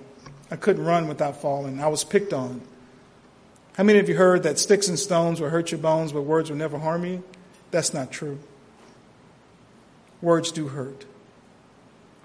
I 0.51 0.58
couldn't 0.58 0.84
run 0.84 1.08
without 1.08 1.41
falling. 1.41 1.79
I 1.79 1.88
was 1.88 2.03
picked 2.03 2.34
on. 2.34 2.62
How 3.77 3.84
many 3.84 3.99
of 3.99 4.10
you 4.10 4.15
heard 4.15 4.43
that 4.43 4.60
sticks 4.60 4.88
and 4.88 4.97
stones 4.97 5.41
will 5.41 5.49
hurt 5.49 5.71
your 5.71 5.79
bones, 5.79 6.12
but 6.12 6.21
words 6.21 6.49
will 6.49 6.58
never 6.58 6.77
harm 6.77 7.05
you? 7.05 7.23
That's 7.71 7.93
not 7.93 8.12
true. 8.12 8.39
Words 10.21 10.51
do 10.51 10.67
hurt. 10.67 11.06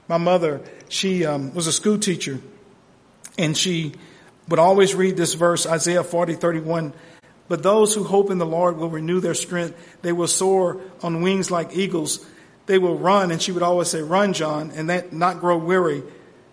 My 0.08 0.18
mother, 0.18 0.60
she 0.88 1.24
um, 1.24 1.54
was 1.54 1.66
a 1.66 1.72
school 1.72 1.98
teacher, 1.98 2.40
and 3.38 3.56
she 3.56 3.94
would 4.48 4.58
always 4.58 4.94
read 4.94 5.16
this 5.16 5.34
verse, 5.34 5.66
Isaiah 5.66 6.02
40, 6.02 6.34
31. 6.34 6.92
But 7.48 7.62
those 7.62 7.94
who 7.94 8.04
hope 8.04 8.30
in 8.30 8.38
the 8.38 8.46
Lord 8.46 8.76
will 8.76 8.90
renew 8.90 9.20
their 9.20 9.34
strength. 9.34 9.98
They 10.02 10.12
will 10.12 10.28
soar 10.28 10.80
on 11.02 11.22
wings 11.22 11.50
like 11.50 11.76
eagles 11.76 12.24
they 12.70 12.78
will 12.78 12.96
run, 12.96 13.32
and 13.32 13.42
she 13.42 13.50
would 13.50 13.64
always 13.64 13.88
say, 13.88 14.00
Run, 14.00 14.32
John, 14.32 14.70
and 14.76 14.90
that 14.90 15.12
not 15.12 15.40
grow 15.40 15.58
weary. 15.58 16.04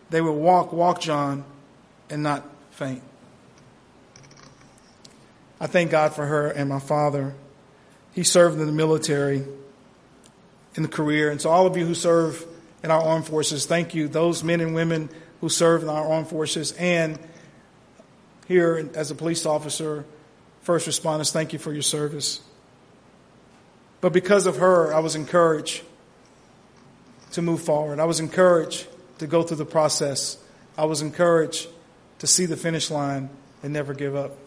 They 0.10 0.19
will 0.19 0.36
walk, 0.36 0.73
walk, 0.73 1.00
John, 1.00 1.45
and 2.10 2.23
not 2.23 2.43
faint. 2.71 3.04
I 5.62 5.67
thank 5.67 5.91
God 5.91 6.15
for 6.15 6.26
her 6.26 6.47
and 6.47 6.69
my 6.69 6.80
father. 6.80 7.36
He 8.13 8.23
served 8.23 8.60
in 8.60 8.65
the 8.65 8.71
military 8.71 9.45
in 10.77 10.83
the 10.83 10.89
career. 10.89 11.29
And 11.29 11.41
so, 11.41 11.49
all 11.49 11.65
of 11.65 11.75
you 11.75 11.85
who 11.85 11.95
serve 11.95 12.45
in 12.83 12.91
our 12.91 13.01
armed 13.01 13.25
forces, 13.25 13.65
thank 13.65 13.93
you. 13.95 14.07
Those 14.07 14.43
men 14.43 14.61
and 14.61 14.73
women 14.73 15.09
who 15.41 15.49
serve 15.49 15.83
in 15.83 15.89
our 15.89 16.07
armed 16.07 16.27
forces 16.27 16.71
and 16.73 17.19
here 18.47 18.89
as 18.93 19.11
a 19.11 19.15
police 19.15 19.45
officer, 19.45 20.05
first 20.61 20.87
responders, 20.87 21.31
thank 21.31 21.51
you 21.51 21.59
for 21.59 21.73
your 21.73 21.81
service. 21.81 22.39
But 23.99 24.13
because 24.13 24.45
of 24.45 24.57
her, 24.57 24.93
I 24.93 24.99
was 24.99 25.15
encouraged 25.15 25.81
to 27.31 27.41
move 27.41 27.61
forward. 27.61 27.99
I 27.99 28.05
was 28.05 28.19
encouraged 28.19 28.87
to 29.17 29.27
go 29.27 29.43
through 29.43 29.57
the 29.57 29.65
process. 29.65 30.37
I 30.77 30.85
was 30.85 31.01
encouraged 31.01 31.67
to 32.19 32.27
see 32.27 32.45
the 32.45 32.55
finish 32.55 32.89
line 32.89 33.29
and 33.63 33.73
never 33.73 33.93
give 33.93 34.15
up. 34.15 34.37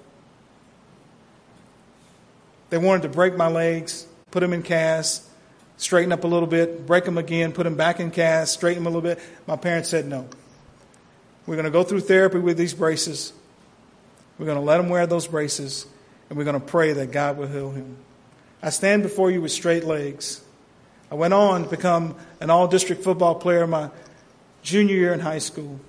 They 2.71 2.79
wanted 2.79 3.03
to 3.03 3.09
break 3.09 3.37
my 3.37 3.49
legs, 3.49 4.07
put 4.31 4.41
them 4.41 4.53
in 4.53 4.63
cast, 4.63 5.25
straighten 5.81 6.13
up 6.13 6.25
a 6.25 6.27
little 6.27 6.47
bit, 6.47 6.87
break 6.87 7.07
them 7.07 7.17
again, 7.17 7.53
put 7.53 7.65
them 7.65 7.75
back 7.75 8.01
in 8.01 8.11
cast, 8.11 8.53
straighten 8.53 8.85
them 8.85 8.93
a 8.93 8.95
little 8.95 9.17
bit. 9.17 9.19
My 9.47 9.57
parents 9.57 9.89
said 9.89 10.07
no. 10.07 10.29
We're 11.47 11.57
going 11.57 11.65
to 11.65 11.71
go 11.71 11.83
through 11.83 12.01
therapy 12.01 12.39
with 12.39 12.59
these 12.59 12.75
braces. 12.75 13.33
We're 14.39 14.45
going 14.45 14.59
to 14.59 14.65
let 14.65 14.79
him 14.79 14.91
wear 14.91 15.07
those 15.07 15.27
braces, 15.27 15.87
and 16.29 16.37
we're 16.37 16.45
going 16.45 16.61
to 16.61 16.65
pray 16.65 16.93
that 16.93 17.13
God 17.13 17.39
will 17.39 17.47
heal 17.47 17.71
him. 17.71 17.97
I 18.63 18.69
stand 18.69 19.03
before 19.03 19.31
you 19.31 19.41
with 19.41 19.53
straight 19.53 19.85
legs. 19.85 20.43
I 21.11 21.15
went 21.15 21.33
on 21.33 21.65
to 21.65 21.71
become 21.71 22.15
an 22.41 22.51
all 22.51 22.69
district 22.69 23.03
football 23.03 23.35
player 23.35 23.67
my 23.67 23.91
junior 24.61 24.95
year 24.95 25.15
in 25.15 25.21
high 25.21 25.39
school, 25.39 25.81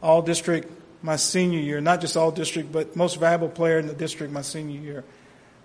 all 0.00 0.22
district 0.22 0.70
my 1.02 1.16
senior 1.16 1.58
year, 1.58 1.80
not 1.80 2.00
just 2.00 2.16
all 2.16 2.30
district, 2.30 2.70
but 2.70 2.94
most 2.94 3.18
valuable 3.18 3.48
player 3.48 3.80
in 3.80 3.88
the 3.88 3.94
district 3.94 4.32
my 4.32 4.42
senior 4.42 4.80
year. 4.80 5.04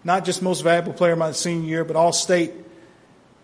Not 0.04 0.26
just 0.26 0.42
most 0.42 0.62
valuable 0.62 0.94
player 0.94 1.16
my 1.16 1.34
senior 1.34 1.70
year, 1.70 1.86
but 1.86 1.96
all 1.96 2.12
state 2.12 2.52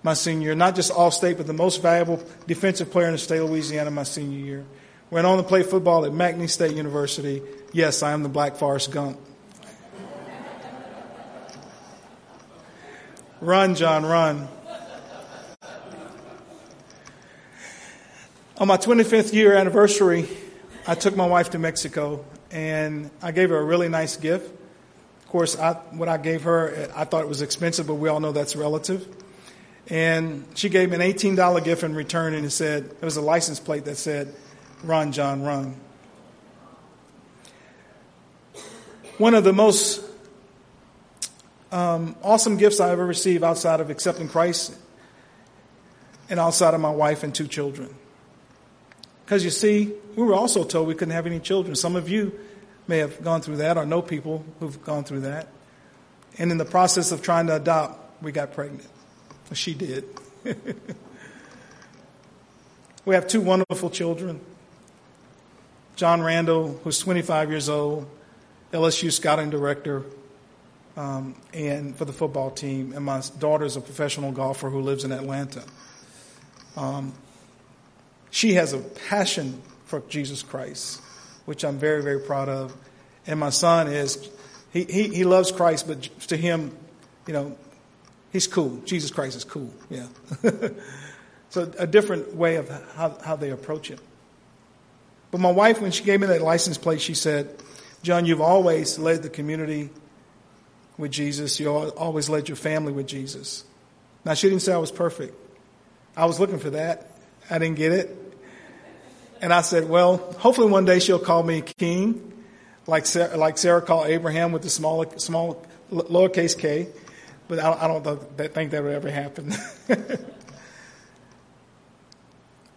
my 0.03 0.13
senior 0.13 0.47
year. 0.47 0.55
Not 0.55 0.75
just 0.75 0.91
all 0.91 1.11
state, 1.11 1.37
but 1.37 1.47
the 1.47 1.53
most 1.53 1.81
valuable 1.81 2.23
defensive 2.47 2.91
player 2.91 3.07
in 3.07 3.13
the 3.13 3.17
state 3.17 3.39
of 3.39 3.49
Louisiana 3.49 3.91
my 3.91 4.03
senior 4.03 4.39
year. 4.39 4.65
Went 5.11 5.25
on 5.25 5.37
to 5.37 5.43
play 5.43 5.63
football 5.63 6.05
at 6.05 6.11
McNeese 6.11 6.51
State 6.51 6.75
University. 6.75 7.41
Yes, 7.73 8.03
I 8.03 8.11
am 8.11 8.23
the 8.23 8.29
Black 8.29 8.55
Forest 8.55 8.91
Gump. 8.91 9.19
run, 13.41 13.75
John, 13.75 14.05
run. 14.05 14.47
On 18.57 18.67
my 18.67 18.77
25th 18.77 19.33
year 19.33 19.53
anniversary, 19.53 20.27
I 20.85 20.93
took 20.93 21.15
my 21.15 21.25
wife 21.25 21.51
to 21.51 21.59
Mexico 21.59 22.25
and 22.51 23.09
I 23.21 23.31
gave 23.31 23.49
her 23.49 23.57
a 23.57 23.63
really 23.63 23.89
nice 23.89 24.17
gift. 24.17 24.51
Of 25.21 25.27
course, 25.27 25.57
I, 25.57 25.73
what 25.91 26.09
I 26.09 26.17
gave 26.17 26.43
her, 26.43 26.89
I 26.95 27.05
thought 27.05 27.21
it 27.23 27.29
was 27.29 27.41
expensive, 27.41 27.87
but 27.87 27.95
we 27.95 28.09
all 28.09 28.19
know 28.19 28.31
that's 28.31 28.55
relative. 28.55 29.07
And 29.89 30.45
she 30.53 30.69
gave 30.69 30.89
me 30.89 30.95
an 30.95 31.01
$18 31.01 31.63
gift 31.63 31.83
in 31.83 31.95
return, 31.95 32.33
and 32.35 32.45
it 32.45 32.51
said, 32.51 32.83
it 32.83 33.01
was 33.01 33.17
a 33.17 33.21
license 33.21 33.59
plate 33.59 33.85
that 33.85 33.95
said, 33.95 34.33
Run, 34.83 35.11
John, 35.11 35.41
run. 35.41 35.75
One 39.17 39.33
of 39.33 39.43
the 39.43 39.51
most 39.51 40.01
um, 41.71 42.15
awesome 42.23 42.57
gifts 42.57 42.79
I 42.79 42.91
ever 42.91 43.05
received 43.05 43.43
outside 43.43 43.81
of 43.81 43.89
accepting 43.89 44.29
Christ 44.29 44.73
and 46.29 46.39
outside 46.39 46.73
of 46.73 46.79
my 46.79 46.91
wife 46.91 47.23
and 47.23 47.33
two 47.33 47.47
children. 47.47 47.93
Because 49.25 49.43
you 49.43 49.49
see, 49.49 49.91
we 50.15 50.23
were 50.23 50.33
also 50.33 50.63
told 50.63 50.87
we 50.87 50.95
couldn't 50.95 51.13
have 51.13 51.25
any 51.25 51.39
children. 51.39 51.75
Some 51.75 51.95
of 51.95 52.07
you 52.07 52.39
may 52.87 52.99
have 52.99 53.21
gone 53.23 53.41
through 53.41 53.57
that 53.57 53.77
or 53.77 53.85
know 53.85 54.01
people 54.01 54.45
who've 54.59 54.81
gone 54.83 55.03
through 55.03 55.21
that. 55.21 55.49
And 56.37 56.51
in 56.51 56.57
the 56.57 56.65
process 56.65 57.11
of 57.11 57.21
trying 57.21 57.47
to 57.47 57.57
adopt, 57.57 58.23
we 58.23 58.31
got 58.31 58.53
pregnant. 58.53 58.87
She 59.53 59.73
did. 59.73 60.05
we 63.05 63.15
have 63.15 63.27
two 63.27 63.41
wonderful 63.41 63.89
children. 63.89 64.39
John 65.95 66.21
Randall, 66.21 66.79
who's 66.83 66.99
25 66.99 67.49
years 67.49 67.67
old, 67.67 68.07
LSU 68.71 69.11
scouting 69.11 69.49
director, 69.49 70.03
um, 70.95 71.35
and 71.53 71.95
for 71.95 72.05
the 72.05 72.13
football 72.13 72.51
team. 72.51 72.93
And 72.93 73.03
my 73.03 73.21
daughter's 73.39 73.75
a 73.75 73.81
professional 73.81 74.31
golfer 74.31 74.69
who 74.69 74.81
lives 74.81 75.03
in 75.03 75.11
Atlanta. 75.11 75.63
Um, 76.77 77.13
she 78.31 78.53
has 78.53 78.73
a 78.73 78.77
passion 78.77 79.61
for 79.85 80.01
Jesus 80.07 80.43
Christ, 80.43 81.01
which 81.45 81.65
I'm 81.65 81.79
very, 81.79 82.03
very 82.03 82.19
proud 82.19 82.47
of. 82.47 82.75
And 83.25 83.39
my 83.39 83.49
son 83.49 83.87
is, 83.87 84.29
he, 84.71 84.83
he, 84.83 85.07
he 85.07 85.23
loves 85.23 85.51
Christ, 85.51 85.87
but 85.87 86.03
to 86.27 86.37
him, 86.37 86.75
you 87.27 87.33
know, 87.33 87.57
he's 88.31 88.47
cool. 88.47 88.81
Jesus 88.85 89.11
Christ 89.11 89.37
is 89.37 89.43
cool. 89.43 89.73
Yeah. 89.89 90.07
so 91.49 91.71
a 91.77 91.87
different 91.87 92.35
way 92.35 92.55
of 92.55 92.69
how, 92.95 93.17
how 93.23 93.35
they 93.35 93.51
approach 93.51 93.91
it. 93.91 93.99
But 95.31 95.41
my 95.41 95.51
wife, 95.51 95.81
when 95.81 95.91
she 95.91 96.03
gave 96.03 96.21
me 96.21 96.27
that 96.27 96.41
license 96.41 96.77
plate, 96.77 97.01
she 97.01 97.13
said, 97.13 97.55
John, 98.01 98.25
you've 98.25 98.41
always 98.41 98.97
led 98.97 99.23
the 99.23 99.29
community 99.29 99.89
with 100.97 101.11
Jesus. 101.11 101.59
You 101.59 101.69
always 101.69 102.29
led 102.29 102.49
your 102.49 102.55
family 102.55 102.91
with 102.91 103.07
Jesus. 103.07 103.63
Now, 104.25 104.33
she 104.33 104.49
didn't 104.49 104.63
say 104.63 104.73
I 104.73 104.77
was 104.77 104.91
perfect. 104.91 105.35
I 106.15 106.25
was 106.25 106.39
looking 106.39 106.59
for 106.59 106.71
that. 106.71 107.11
I 107.49 107.59
didn't 107.59 107.77
get 107.77 107.91
it. 107.91 108.15
And 109.41 109.53
I 109.53 109.61
said, 109.61 109.87
well, 109.87 110.17
hopefully 110.17 110.69
one 110.69 110.85
day 110.85 110.99
she'll 110.99 111.19
call 111.19 111.43
me 111.43 111.61
king, 111.61 112.33
like 112.87 113.05
Sarah, 113.05 113.37
like 113.37 113.57
Sarah 113.57 113.81
called 113.81 114.07
Abraham 114.07 114.51
with 114.51 114.63
the 114.63 114.69
small, 114.69 115.09
small, 115.17 115.65
lowercase 115.91 116.57
k. 116.57 116.89
But 117.49 117.59
I, 117.59 117.83
I 117.83 117.87
don't 117.87 118.03
think 118.53 118.71
that 118.71 118.81
would 118.83 118.93
ever 118.93 119.11
happen. 119.11 119.51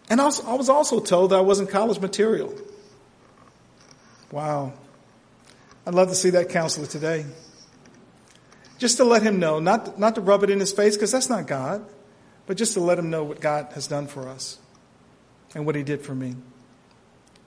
and 0.09 0.19
I 0.19 0.25
was, 0.25 0.43
I 0.43 0.55
was 0.55 0.67
also 0.67 0.99
told 0.99 1.31
that 1.31 1.37
I 1.37 1.41
wasn't 1.41 1.69
college 1.69 2.01
material. 2.01 2.53
Wow. 4.31 4.73
I'd 5.85 5.93
love 5.93 6.09
to 6.09 6.15
see 6.15 6.31
that 6.31 6.49
counselor 6.49 6.87
today. 6.87 7.23
Just 8.79 8.97
to 8.97 9.03
let 9.03 9.21
him 9.21 9.39
know, 9.39 9.59
not, 9.59 9.99
not 9.99 10.15
to 10.15 10.21
rub 10.21 10.43
it 10.43 10.49
in 10.49 10.59
his 10.59 10.73
face, 10.73 10.95
because 10.97 11.11
that's 11.11 11.29
not 11.29 11.45
God, 11.45 11.85
but 12.47 12.57
just 12.57 12.73
to 12.73 12.79
let 12.79 12.97
him 12.97 13.11
know 13.11 13.23
what 13.23 13.39
God 13.39 13.67
has 13.75 13.85
done 13.85 14.07
for 14.07 14.27
us 14.27 14.57
and 15.53 15.67
what 15.67 15.75
he 15.75 15.83
did 15.83 16.01
for 16.01 16.15
me. 16.15 16.35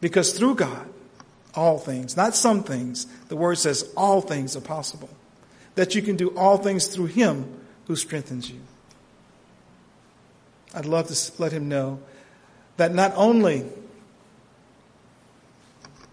Because 0.00 0.32
through 0.32 0.54
God, 0.54 0.88
all 1.54 1.78
things, 1.78 2.16
not 2.16 2.36
some 2.36 2.62
things, 2.62 3.06
the 3.28 3.36
word 3.36 3.56
says 3.56 3.92
all 3.96 4.20
things 4.20 4.56
are 4.56 4.60
possible. 4.60 5.10
That 5.76 5.94
you 5.94 6.02
can 6.02 6.16
do 6.16 6.36
all 6.36 6.58
things 6.58 6.88
through 6.88 7.06
him 7.06 7.60
who 7.86 7.96
strengthens 7.96 8.50
you. 8.50 8.60
I'd 10.74 10.84
love 10.84 11.08
to 11.08 11.32
let 11.40 11.52
him 11.52 11.68
know 11.68 12.00
that 12.76 12.92
not 12.92 13.12
only 13.16 13.64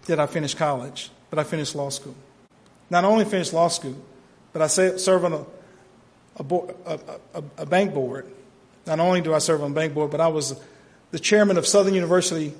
did 0.06 0.18
I 0.18 0.26
finish 0.26 0.54
college, 0.54 1.10
but 1.30 1.38
I 1.38 1.44
finished 1.44 1.74
law 1.74 1.90
school. 1.90 2.14
Not 2.90 3.04
only 3.04 3.24
finished 3.24 3.52
law 3.52 3.68
school, 3.68 3.96
but 4.52 4.62
I 4.62 4.66
serve 4.68 5.24
on 5.24 5.32
a, 5.32 5.44
a, 6.36 6.42
board, 6.42 6.74
a, 6.86 6.98
a, 7.58 7.66
bank 7.66 7.92
board. 7.92 8.30
Not 8.86 9.00
only 9.00 9.20
do 9.20 9.34
I 9.34 9.38
serve 9.38 9.62
on 9.62 9.74
bank 9.74 9.94
board, 9.94 10.10
but 10.10 10.20
I 10.20 10.28
was 10.28 10.58
the 11.10 11.18
chairman 11.18 11.58
of 11.58 11.66
Southern 11.66 11.94
University 11.94 12.54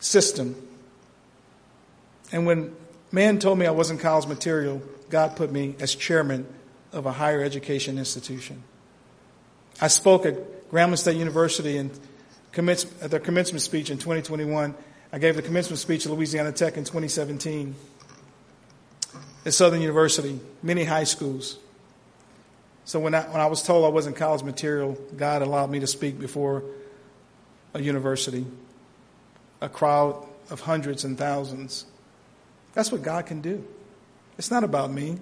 system. 0.00 0.56
And 2.32 2.46
when 2.46 2.74
man 3.12 3.38
told 3.38 3.58
me 3.58 3.66
I 3.66 3.70
wasn't 3.70 4.00
college 4.00 4.26
material, 4.26 4.82
God 5.10 5.36
put 5.36 5.50
me 5.50 5.74
as 5.80 5.94
chairman 5.94 6.46
of 6.92 7.06
a 7.06 7.12
higher 7.12 7.42
education 7.42 7.98
institution. 7.98 8.62
I 9.80 9.88
spoke 9.88 10.26
at 10.26 10.70
Grambling 10.70 10.98
State 10.98 11.16
University 11.16 11.76
and 11.76 11.90
at 12.56 13.10
their 13.10 13.20
commencement 13.20 13.62
speech 13.62 13.90
in 13.90 13.98
2021. 13.98 14.74
I 15.12 15.18
gave 15.18 15.36
the 15.36 15.42
commencement 15.42 15.78
speech 15.78 16.04
at 16.06 16.12
Louisiana 16.12 16.52
Tech 16.52 16.76
in 16.76 16.84
2017. 16.84 17.74
At 19.46 19.54
Southern 19.54 19.80
University, 19.80 20.40
many 20.62 20.84
high 20.84 21.04
schools. 21.04 21.58
So 22.84 22.98
when 22.98 23.14
I, 23.14 23.22
when 23.22 23.40
I 23.40 23.46
was 23.46 23.62
told 23.62 23.84
I 23.84 23.88
wasn't 23.88 24.16
college 24.16 24.42
material, 24.42 24.98
God 25.16 25.42
allowed 25.42 25.70
me 25.70 25.80
to 25.80 25.86
speak 25.86 26.18
before 26.18 26.64
a 27.74 27.80
university 27.80 28.46
a 29.60 29.68
crowd 29.68 30.26
of 30.50 30.60
hundreds 30.60 31.04
and 31.04 31.18
thousands. 31.18 31.86
That's 32.74 32.92
what 32.92 33.02
God 33.02 33.26
can 33.26 33.40
do. 33.40 33.64
It's 34.38 34.50
not 34.50 34.64
about 34.64 34.90
me. 34.90 35.18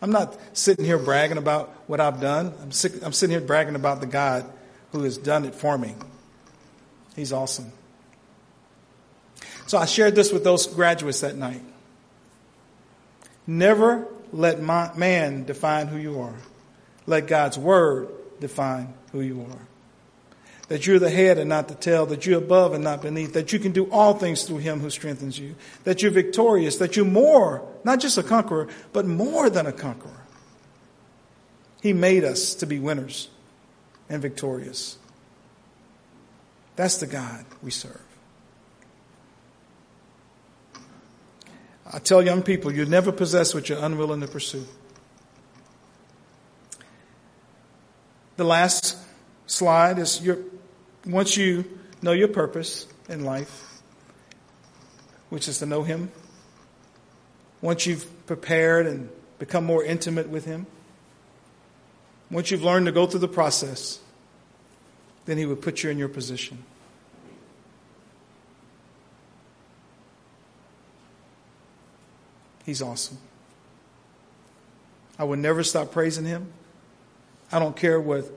I'm 0.00 0.10
not 0.12 0.36
sitting 0.52 0.84
here 0.84 0.98
bragging 0.98 1.38
about 1.38 1.70
what 1.86 2.00
I've 2.00 2.20
done. 2.20 2.52
I'm, 2.62 2.72
sick, 2.72 2.92
I'm 3.02 3.12
sitting 3.12 3.36
here 3.36 3.46
bragging 3.46 3.74
about 3.74 4.00
the 4.00 4.06
God 4.06 4.44
who 4.92 5.02
has 5.02 5.18
done 5.18 5.44
it 5.44 5.54
for 5.54 5.76
me. 5.76 5.94
He's 7.16 7.32
awesome. 7.32 7.72
So 9.66 9.78
I 9.78 9.86
shared 9.86 10.14
this 10.14 10.32
with 10.32 10.44
those 10.44 10.66
graduates 10.66 11.20
that 11.20 11.36
night. 11.36 11.62
Never 13.46 14.06
let 14.32 14.60
man 14.60 15.44
define 15.44 15.88
who 15.88 15.98
you 15.98 16.20
are. 16.20 16.34
Let 17.06 17.26
God's 17.26 17.58
word 17.58 18.08
define 18.40 18.94
who 19.12 19.20
you 19.20 19.40
are 19.42 19.67
that 20.68 20.86
you're 20.86 20.98
the 20.98 21.10
head 21.10 21.38
and 21.38 21.48
not 21.48 21.68
the 21.68 21.74
tail, 21.74 22.06
that 22.06 22.26
you're 22.26 22.38
above 22.38 22.74
and 22.74 22.84
not 22.84 23.02
beneath, 23.02 23.32
that 23.32 23.52
you 23.52 23.58
can 23.58 23.72
do 23.72 23.90
all 23.90 24.14
things 24.14 24.44
through 24.44 24.58
him 24.58 24.80
who 24.80 24.90
strengthens 24.90 25.38
you, 25.38 25.54
that 25.84 26.02
you're 26.02 26.10
victorious, 26.10 26.76
that 26.76 26.94
you're 26.94 27.06
more, 27.06 27.66
not 27.84 28.00
just 28.00 28.18
a 28.18 28.22
conqueror, 28.22 28.68
but 28.92 29.06
more 29.06 29.48
than 29.48 29.66
a 29.66 29.72
conqueror. 29.72 30.12
He 31.80 31.92
made 31.92 32.24
us 32.24 32.54
to 32.56 32.66
be 32.66 32.78
winners 32.78 33.28
and 34.10 34.20
victorious. 34.20 34.98
That's 36.76 36.98
the 36.98 37.06
God 37.06 37.44
we 37.62 37.70
serve. 37.70 38.00
I 41.90 41.98
tell 41.98 42.22
young 42.22 42.42
people, 42.42 42.70
you 42.70 42.84
never 42.84 43.10
possess 43.10 43.54
what 43.54 43.70
you're 43.70 43.82
unwilling 43.82 44.20
to 44.20 44.28
pursue. 44.28 44.66
The 48.36 48.44
last 48.44 48.96
slide 49.46 49.98
is 49.98 50.22
your 50.22 50.38
once 51.08 51.36
you 51.36 51.64
know 52.02 52.12
your 52.12 52.28
purpose 52.28 52.86
in 53.08 53.24
life, 53.24 53.80
which 55.30 55.48
is 55.48 55.58
to 55.58 55.66
know 55.66 55.82
Him, 55.82 56.12
once 57.60 57.86
you've 57.86 58.26
prepared 58.26 58.86
and 58.86 59.08
become 59.38 59.64
more 59.64 59.82
intimate 59.82 60.28
with 60.28 60.44
Him, 60.44 60.66
once 62.30 62.50
you've 62.50 62.62
learned 62.62 62.86
to 62.86 62.92
go 62.92 63.06
through 63.06 63.20
the 63.20 63.28
process, 63.28 64.00
then 65.24 65.38
He 65.38 65.46
would 65.46 65.62
put 65.62 65.82
you 65.82 65.90
in 65.90 65.98
your 65.98 66.08
position. 66.08 66.62
He's 72.66 72.82
awesome. 72.82 73.16
I 75.18 75.24
would 75.24 75.38
never 75.38 75.64
stop 75.64 75.90
praising 75.90 76.26
Him. 76.26 76.52
I 77.50 77.58
don't 77.58 77.74
care 77.74 77.98
what 77.98 78.30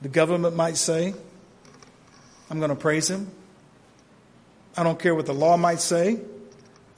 the 0.00 0.08
government 0.08 0.56
might 0.56 0.78
say. 0.78 1.12
I'm 2.50 2.58
going 2.58 2.70
to 2.70 2.76
praise 2.76 3.08
him. 3.08 3.30
I 4.76 4.82
don't 4.82 4.98
care 4.98 5.14
what 5.14 5.26
the 5.26 5.34
law 5.34 5.56
might 5.56 5.80
say. 5.80 6.20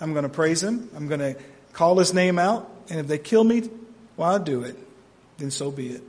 I'm 0.00 0.12
going 0.12 0.22
to 0.22 0.28
praise 0.28 0.62
him. 0.62 0.90
I'm 0.94 1.08
going 1.08 1.20
to 1.20 1.36
call 1.72 1.98
his 1.98 2.14
name 2.14 2.38
out. 2.38 2.70
And 2.88 3.00
if 3.00 3.06
they 3.06 3.18
kill 3.18 3.44
me 3.44 3.68
well, 4.20 4.32
I'll 4.32 4.38
do 4.38 4.64
it, 4.64 4.76
then 5.38 5.50
so 5.50 5.70
be 5.70 5.88
it. 5.88 6.02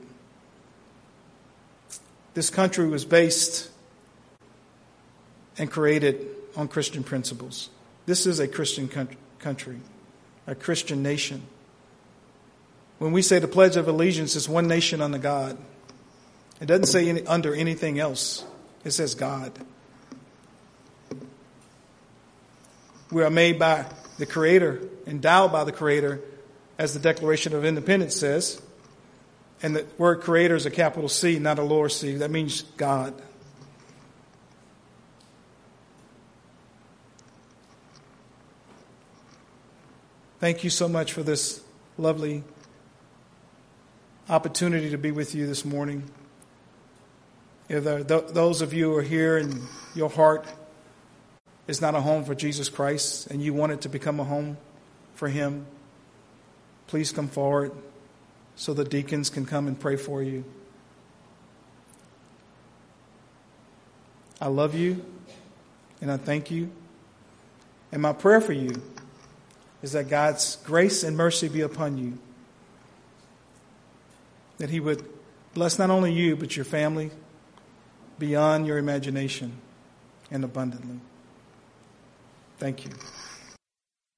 This 2.34 2.50
country 2.50 2.90
was 2.90 3.06
based 3.06 3.70
and 5.58 5.72
created 5.72 6.28
on 6.58 6.68
Christian 6.68 7.06
principles. 7.06 7.70
This 8.06 8.26
is 8.26 8.40
a 8.40 8.50
Christian 8.50 8.90
country, 9.40 9.80
a 10.46 10.56
Christian 10.56 11.02
nation. 11.02 11.44
When 13.00 13.14
we 13.14 13.22
say 13.22 13.40
the 13.40 13.48
Pledge 13.48 13.78
of 13.78 13.88
Allegiance 13.88 14.36
is 14.36 14.50
one 14.50 14.68
nation 14.68 15.00
under 15.00 15.18
God, 15.18 15.58
it 16.60 16.66
doesn't 16.66 16.88
say 16.88 17.08
any, 17.08 17.26
under 17.26 17.56
anything 17.56 17.98
else. 17.98 18.44
It 18.84 18.92
says 18.92 19.16
God. 19.16 19.52
We 23.12 23.24
are 23.24 23.30
made 23.30 23.60
by 23.60 23.86
the 24.18 24.26
Creator, 24.26 24.82
endowed 25.06 25.52
by 25.52 25.64
the 25.64 25.72
Creator, 25.72 26.22
as 26.78 26.94
the 26.94 27.00
Declaration 27.00 27.54
of 27.54 27.66
Independence 27.66 28.16
says. 28.16 28.62
And 29.64 29.76
the 29.76 29.86
word 29.98 30.22
creator 30.22 30.56
is 30.56 30.66
a 30.66 30.72
capital 30.72 31.10
C, 31.10 31.38
not 31.38 31.60
a 31.60 31.64
lower 31.64 31.90
C. 31.90 32.16
That 32.16 32.32
means 32.32 32.64
God. 32.78 33.14
Thank 40.40 40.64
you 40.64 40.72
so 40.72 40.88
much 40.88 41.14
for 41.14 41.22
this 41.22 41.62
lovely 42.00 42.44
opportunity 44.28 44.90
to 44.90 44.98
be 44.98 45.12
with 45.12 45.36
you 45.36 45.46
this 45.46 45.64
morning. 45.64 46.10
Those 47.80 48.62
of 48.62 48.74
you 48.74 48.92
who 48.92 48.98
are 48.98 49.02
here 49.02 49.38
and 49.38 49.62
your 49.96 50.10
heart 50.10 50.46
is 51.68 51.80
not 51.80 51.96
a 51.96 52.02
home 52.02 52.26
for 52.26 52.36
Jesus 52.36 52.68
Christ 52.68 53.28
and 53.28 53.42
you 53.42 53.54
want 53.54 53.72
it 53.72 53.82
to 53.82 53.90
become 53.90 54.20
a 54.20 54.26
home 54.26 54.58
for 55.16 55.30
Him, 55.30 55.66
please 56.88 57.14
come 57.14 57.30
forward 57.30 57.72
so 58.58 58.74
the 58.74 58.84
deacons 58.84 59.30
can 59.30 59.46
come 59.46 59.68
and 59.68 59.80
pray 59.80 59.96
for 59.96 60.22
you. 60.22 60.44
I 64.42 64.48
love 64.48 64.76
you 64.76 65.06
and 66.02 66.12
I 66.12 66.18
thank 66.18 66.52
you. 66.52 66.70
And 67.94 68.02
my 68.02 68.12
prayer 68.12 68.42
for 68.42 68.54
you 68.54 68.82
is 69.82 69.94
that 69.94 70.10
God's 70.10 70.58
grace 70.66 71.04
and 71.04 71.16
mercy 71.16 71.48
be 71.48 71.62
upon 71.62 71.98
you. 71.98 72.18
That 74.58 74.70
He 74.70 74.82
would 74.82 75.06
bless 75.54 75.80
not 75.80 75.90
only 75.90 76.12
you, 76.12 76.36
but 76.36 76.58
your 76.58 76.66
family 76.66 77.12
beyond 78.22 78.66
your 78.68 78.78
imagination 78.78 79.52
and 80.30 80.44
abundantly. 80.44 81.00
Thank 82.60 82.86
you. 82.86 82.92